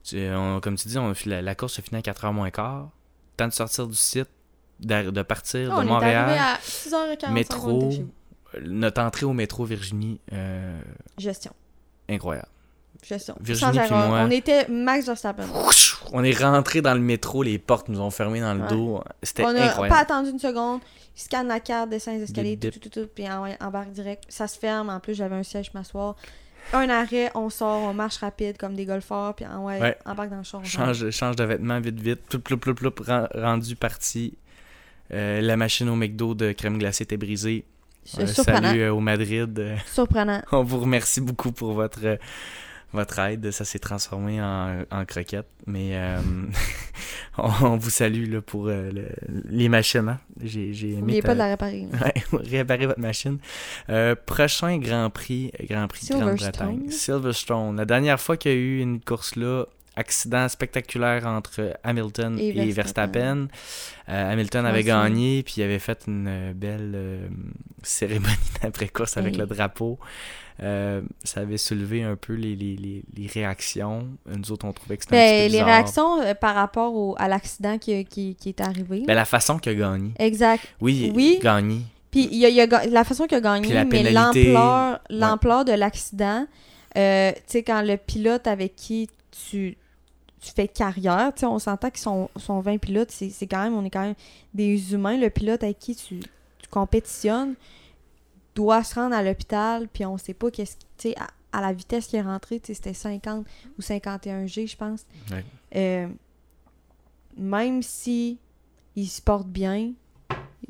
[0.03, 2.89] Tu- on- comme tu dis, on, la, la course se finit à 4h moins quart.
[3.35, 4.29] Temps de sortir du site,
[4.79, 7.27] d'ar- de partir Ah, on de est Montréal, à 6h45.
[7.27, 7.91] on métro.
[8.63, 10.81] Notre entrée au métro Virginie, euh,
[11.17, 11.53] Gestion.
[12.09, 12.47] incroyable.
[13.03, 13.17] Sais.
[13.39, 14.07] Virginie Sans puis erreur.
[14.09, 14.19] moi.
[14.21, 15.47] On était Max Verstappen.
[16.13, 18.67] On est rentré dans le métro, les portes nous ont fermé dans le Ouais.
[18.67, 19.03] dos.
[19.23, 19.87] C'était On a incroyable.
[19.89, 20.81] pas attendu une seconde.
[21.15, 24.25] Scanne la carte, descend les escaliers, tout, tout, tout, tout, puis en- embarque direct.
[24.29, 24.89] Ça se ferme.
[24.89, 26.15] En plus, j'avais un siège m'asseoir.
[26.73, 29.97] Un arrêt, on sort, on marche rapide comme des golfeurs, puis en- ouais, Ouais.
[30.05, 30.61] embarque dans le char.
[30.61, 32.19] on change, change de vêtements vite, vite.
[32.27, 34.37] Ploup, ploup, ploup, ploup, ren- rendu parti.
[35.11, 37.65] Euh, la machine au McDo de crème glacée était brisée.
[38.03, 39.75] C'est Euh, salut euh, au Madrid.
[39.85, 40.41] Surprenant.
[40.51, 42.17] on vous remercie beaucoup pour votre, euh,
[42.93, 43.51] votre aide.
[43.51, 45.47] Ça s'est transformé en, en croquette.
[45.67, 46.19] Mais euh,
[47.37, 49.07] on, on vous salue là, pour euh, le-
[49.49, 50.09] les machines.
[50.09, 50.19] hein.
[50.43, 51.87] J'ai N'oubliez pas de la réparer.
[51.93, 53.37] Ouais, réparer votre machine.
[53.89, 56.89] Euh, prochain Grand Prix, Grand Prix de Grande-Bretagne.
[56.89, 56.91] Silverstone.
[56.91, 57.77] Silverstone.
[57.77, 59.65] La dernière fois qu'il y a eu une course là,
[59.95, 62.71] accident spectaculaire entre Hamilton Et et, Verstappen.
[62.71, 63.47] Verstappen.
[64.09, 67.27] Euh, Hamilton Ouais, avait gagné, puis il avait fait une belle euh,
[67.83, 68.33] cérémonie
[68.63, 69.99] d'après-course avec le drapeau.
[70.63, 74.07] Euh, ça avait soulevé un peu les, les, les, les réactions.
[74.27, 75.65] Nous autres, on trouvait que c'était un Ben, petit peu les bizarre.
[75.67, 79.03] réactions euh, par rapport au- à l'accident qui, qui, qui est arrivé.
[79.07, 80.11] Ben, la façon qu'il a gagné.
[80.19, 80.63] exact.
[80.79, 81.39] Oui, Oui.
[81.41, 81.81] gagné.
[82.11, 84.11] Puis il y a, il y a la façon qu'il a gagné, Puis la mais
[84.11, 86.45] l'ampleur l'ampleur de l'accident,
[86.93, 89.09] tu sais, quand le pilote avec qui
[89.49, 89.77] tu,
[90.41, 93.63] tu fais carrière, tu sais, on s'entend qu'ils sont, sont 20 pilotes, c'est c'est quand
[93.63, 94.15] même, on est quand même
[94.53, 95.17] des humains.
[95.17, 97.53] Le pilote avec qui tu, tu compétitionnes
[98.55, 101.27] doit se rendre à l'hôpital, puis on sait pas qu'est-ce qui, tu sais, à,
[101.59, 103.45] à la vitesse qu'il est rentré, tu sais, c'était 50
[103.77, 105.05] ou 51 G, je pense.
[105.29, 105.45] Ouais.
[105.75, 106.07] Euh,
[107.37, 108.39] même si
[108.95, 109.93] il se porte bien,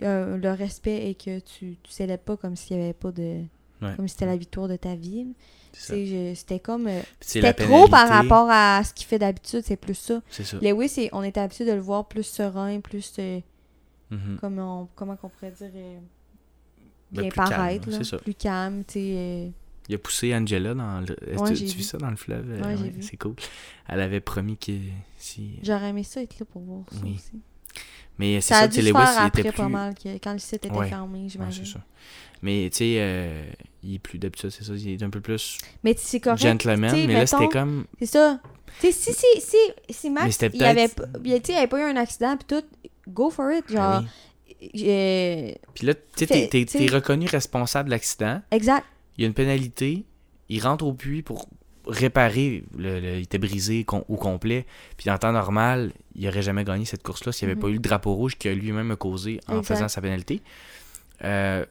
[0.01, 3.41] euh, le respect est que tu, tu célèbres pas comme s'il y avait pas de.
[3.82, 3.95] Ouais.
[3.95, 5.28] Comme si c'était la victoire de ta vie.
[5.74, 6.88] Je- C'était comme.
[6.88, 10.22] euh, C'était trop par rapport à ce qu'il fait d'habitude, c'est plus ça.
[10.30, 10.57] C'est ça.
[10.61, 13.13] Lewis, c'est- on était habitué de le voir plus serein, plus.
[13.19, 13.39] euh,
[14.11, 14.38] Mhm.
[14.41, 15.72] comment, on- comment qu'on pourrait dire.
[15.74, 15.97] euh,
[17.11, 18.17] Ben, bien paraître, là, là, c'est ça.
[18.17, 19.13] plus calme, tu sais.
[19.15, 19.49] euh,
[19.89, 21.38] Il a poussé Angela dans le.
[21.39, 21.84] Ouais, tu, tu vu.
[21.84, 22.49] ça dans le fleuve?
[22.51, 22.93] Euh, Ouais.
[23.01, 23.36] C'est cool.
[23.89, 24.72] Elle avait promis que
[25.17, 25.59] si.
[25.63, 27.15] J'aurais aimé ça être là pour voir ça Oui.
[27.15, 27.41] aussi.
[28.18, 29.72] Mais c'est Ça tu sais, était pas plus.
[29.72, 30.89] mal, que- quand le site était Ouais.
[30.89, 31.66] fermé, Ouais, j'imagine.
[31.66, 31.80] c'est ça.
[32.43, 33.43] Mais tu sais, euh,
[33.84, 34.74] il est plus d'habitude, c'est ça.
[34.76, 36.41] Il est un peu plus mais c'est correct.
[36.41, 36.91] gentleman.
[37.07, 37.86] Mais là, c'était mettons- comme.
[37.99, 38.39] C'est ça.
[38.80, 39.57] Tu sais, si, si, si,
[39.89, 42.66] si Max, il avait, pas- il, avait pas eu un accident, puis tout,
[43.07, 44.01] go for it, genre.
[44.01, 44.07] Ben
[44.62, 44.70] oui.
[44.74, 48.41] j'ai- Puis là, tu sais- t'es reconnu responsable de l'accident.
[48.51, 48.86] Exact.
[49.18, 50.05] Il y a une pénalité.
[50.49, 51.47] Il rentre au puits pour
[51.88, 54.65] Le, le- il était brisé au complet.
[54.97, 57.61] Puis en temps normal, il aurait jamais gagné cette course-là s'il n'y avait Mhm.
[57.61, 59.75] pas eu le drapeau rouge qu'il a lui-même causé en Exact.
[59.75, 60.41] faisant sa pénalité.
[61.23, 61.65] Euh,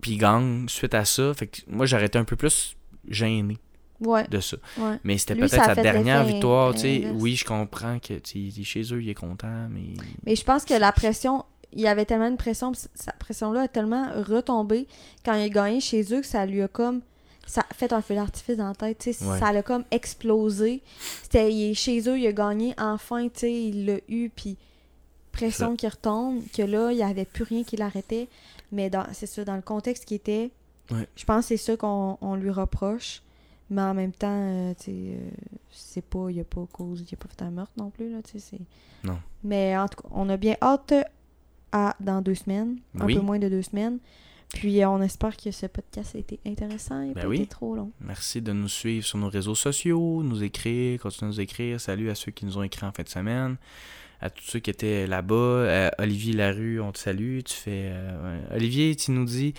[0.00, 1.32] puis il gagne suite à ça.
[1.34, 2.76] Fait que moi, j'aurais été un peu plus
[3.08, 3.58] gêné
[4.00, 4.56] Ouais, de ça.
[4.78, 4.96] ouais.
[5.02, 6.72] Mais c'était peut-être sa dernière victoire.
[6.74, 6.96] tu sais.
[6.98, 7.16] inverse.
[7.18, 9.94] oui, je comprends que il est chez eux, il est content, mais.
[10.24, 13.68] Mais je pense que la pression, il y avait tellement de pression, sa pression-là a
[13.68, 14.86] tellement retombé
[15.24, 17.00] quand il a gagné chez eux que ça lui a comme.
[17.50, 19.24] Ça a fait un feu d'artifice dans la tête, tu sais.
[19.24, 19.38] Ouais.
[19.38, 20.82] Ça l'a comme explosé.
[21.22, 24.56] C'était il est chez eux, il a gagné enfin, tu sais, il l'a eu, puis
[25.32, 28.28] pression qui retombe, que là, il n'y avait plus rien qui l'arrêtait.
[28.70, 30.50] Mais dans, c'est ça, dans le contexte qui était,
[30.90, 31.06] Ouais.
[31.16, 33.22] je pense que c'est ça qu'on on lui reproche.
[33.70, 35.30] Mais en même temps, euh, tu sais, euh,
[35.70, 38.18] c'est pas, il a pas cause, il a pas fait un meurtre non plus, là,
[38.22, 38.60] tu sais, c'est...
[39.06, 39.18] Non.
[39.44, 40.94] Mais en tout cas, on a bien hâte
[41.72, 43.98] à dans deux semaines, un peu moins de deux semaines.
[44.54, 47.36] Puis euh, on espère que ce podcast a été intéressant et Ben pas oui.
[47.36, 47.90] été trop long.
[48.00, 51.80] Merci de nous suivre sur nos réseaux sociaux, nous écrire, continuer à nous écrire.
[51.80, 53.56] Salut à ceux qui nous ont écrit en fin de semaine.
[54.20, 55.34] À tous ceux qui étaient là-bas.
[55.34, 57.40] Euh, Olivier Larue, on te salue.
[57.44, 57.90] Tu fais.
[57.92, 58.56] euh, ouais.
[58.56, 59.54] Olivier, tu nous dis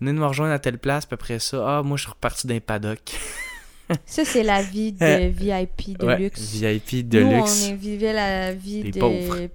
[0.00, 2.60] Venez nous rejoindre à telle place, puis après ça, ah, moi je suis reparti d'un
[2.60, 3.00] paddock.
[4.06, 6.54] Ça, c'est la vie de VIP de Ouais, luxe.
[6.54, 7.68] VIP de Nous, luxe.
[7.70, 8.98] on vivait la vie Des de...
[9.00, 9.48] pauvres.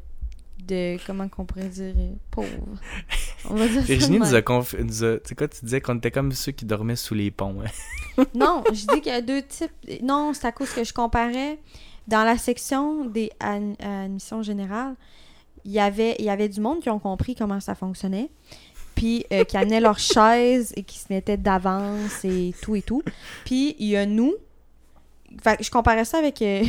[0.70, 0.98] De...
[1.06, 1.94] Comment qu'on pourrait dire?
[1.98, 2.48] euh, Pauvre.
[3.50, 4.74] On va dire Virginie nous a, conf...
[4.78, 7.32] nous a- Tu sais quoi, tu disais qu'on était comme ceux qui dormaient sous les
[7.32, 7.58] ponts.
[7.64, 8.24] hein.
[8.36, 9.72] Non, je dis qu'il y a deux types.
[10.04, 11.60] Non, c'est à cause que je comparais.
[12.08, 14.96] Dans la section des admissions générales,
[15.66, 18.30] il y avait, il y avait du monde qui ont compris comment ça fonctionnait.
[18.96, 23.04] Puis euh, qui amenaient leurs chaises et qui se mettaient d'avance et tout et tout.
[23.46, 24.34] Puis il y a nous.
[25.44, 26.64] Fait je comparais ça avec euh,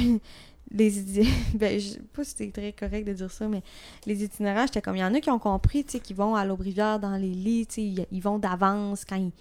[0.73, 0.91] les
[1.55, 3.63] ben, je sais pas si c'était très correct de dire ça, mais
[4.07, 6.35] les itinérants, j'étais comme il y en a qui ont compris, tu sais, qui vont
[6.37, 9.33] à l'Aubrivière dans les lits, tu sais, ils, ils vont d'avance quand il, il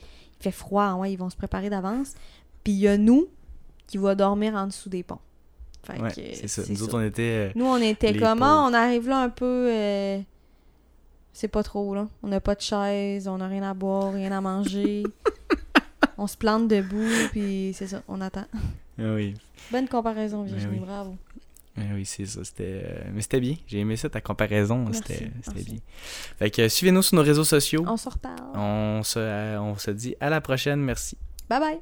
[0.44, 2.14] fait froid, ouais, ils vont se préparer d'avance.
[2.64, 3.28] Puis il y a nous
[3.88, 5.20] qui va dormir en dessous des ponts.
[5.84, 6.62] Fait Ouais, que, c'est ça.
[6.70, 7.22] Nous autres, on était.
[7.22, 8.36] euh, Nous, on était comment?
[8.66, 8.70] pauvres.
[8.70, 9.70] On arrive là un peu.
[9.72, 10.20] euh,
[11.32, 12.08] C'est pas trop, là.
[12.22, 15.04] On n'a pas de chaise, on n'a rien à boire, rien à manger.
[16.18, 18.46] on se plante debout, puis c'est ça, on attend.
[19.00, 19.34] Ah oui.
[19.72, 20.86] Bonne comparaison, Virginie, oui.
[20.86, 21.16] bravo.
[21.78, 22.44] Ah oui, c'est ça.
[22.44, 23.56] C'était, euh, Mais c'était bien.
[23.68, 24.92] J'ai aimé ça, ta comparaison.
[24.92, 25.78] C'était, bien.
[26.38, 27.86] Fait que suivez-nous sur nos réseaux sociaux.
[27.88, 28.52] On se reparle.
[28.56, 30.82] On se, euh, on se dit à la prochaine.
[30.82, 31.18] Merci.
[31.50, 31.80] Bye bye!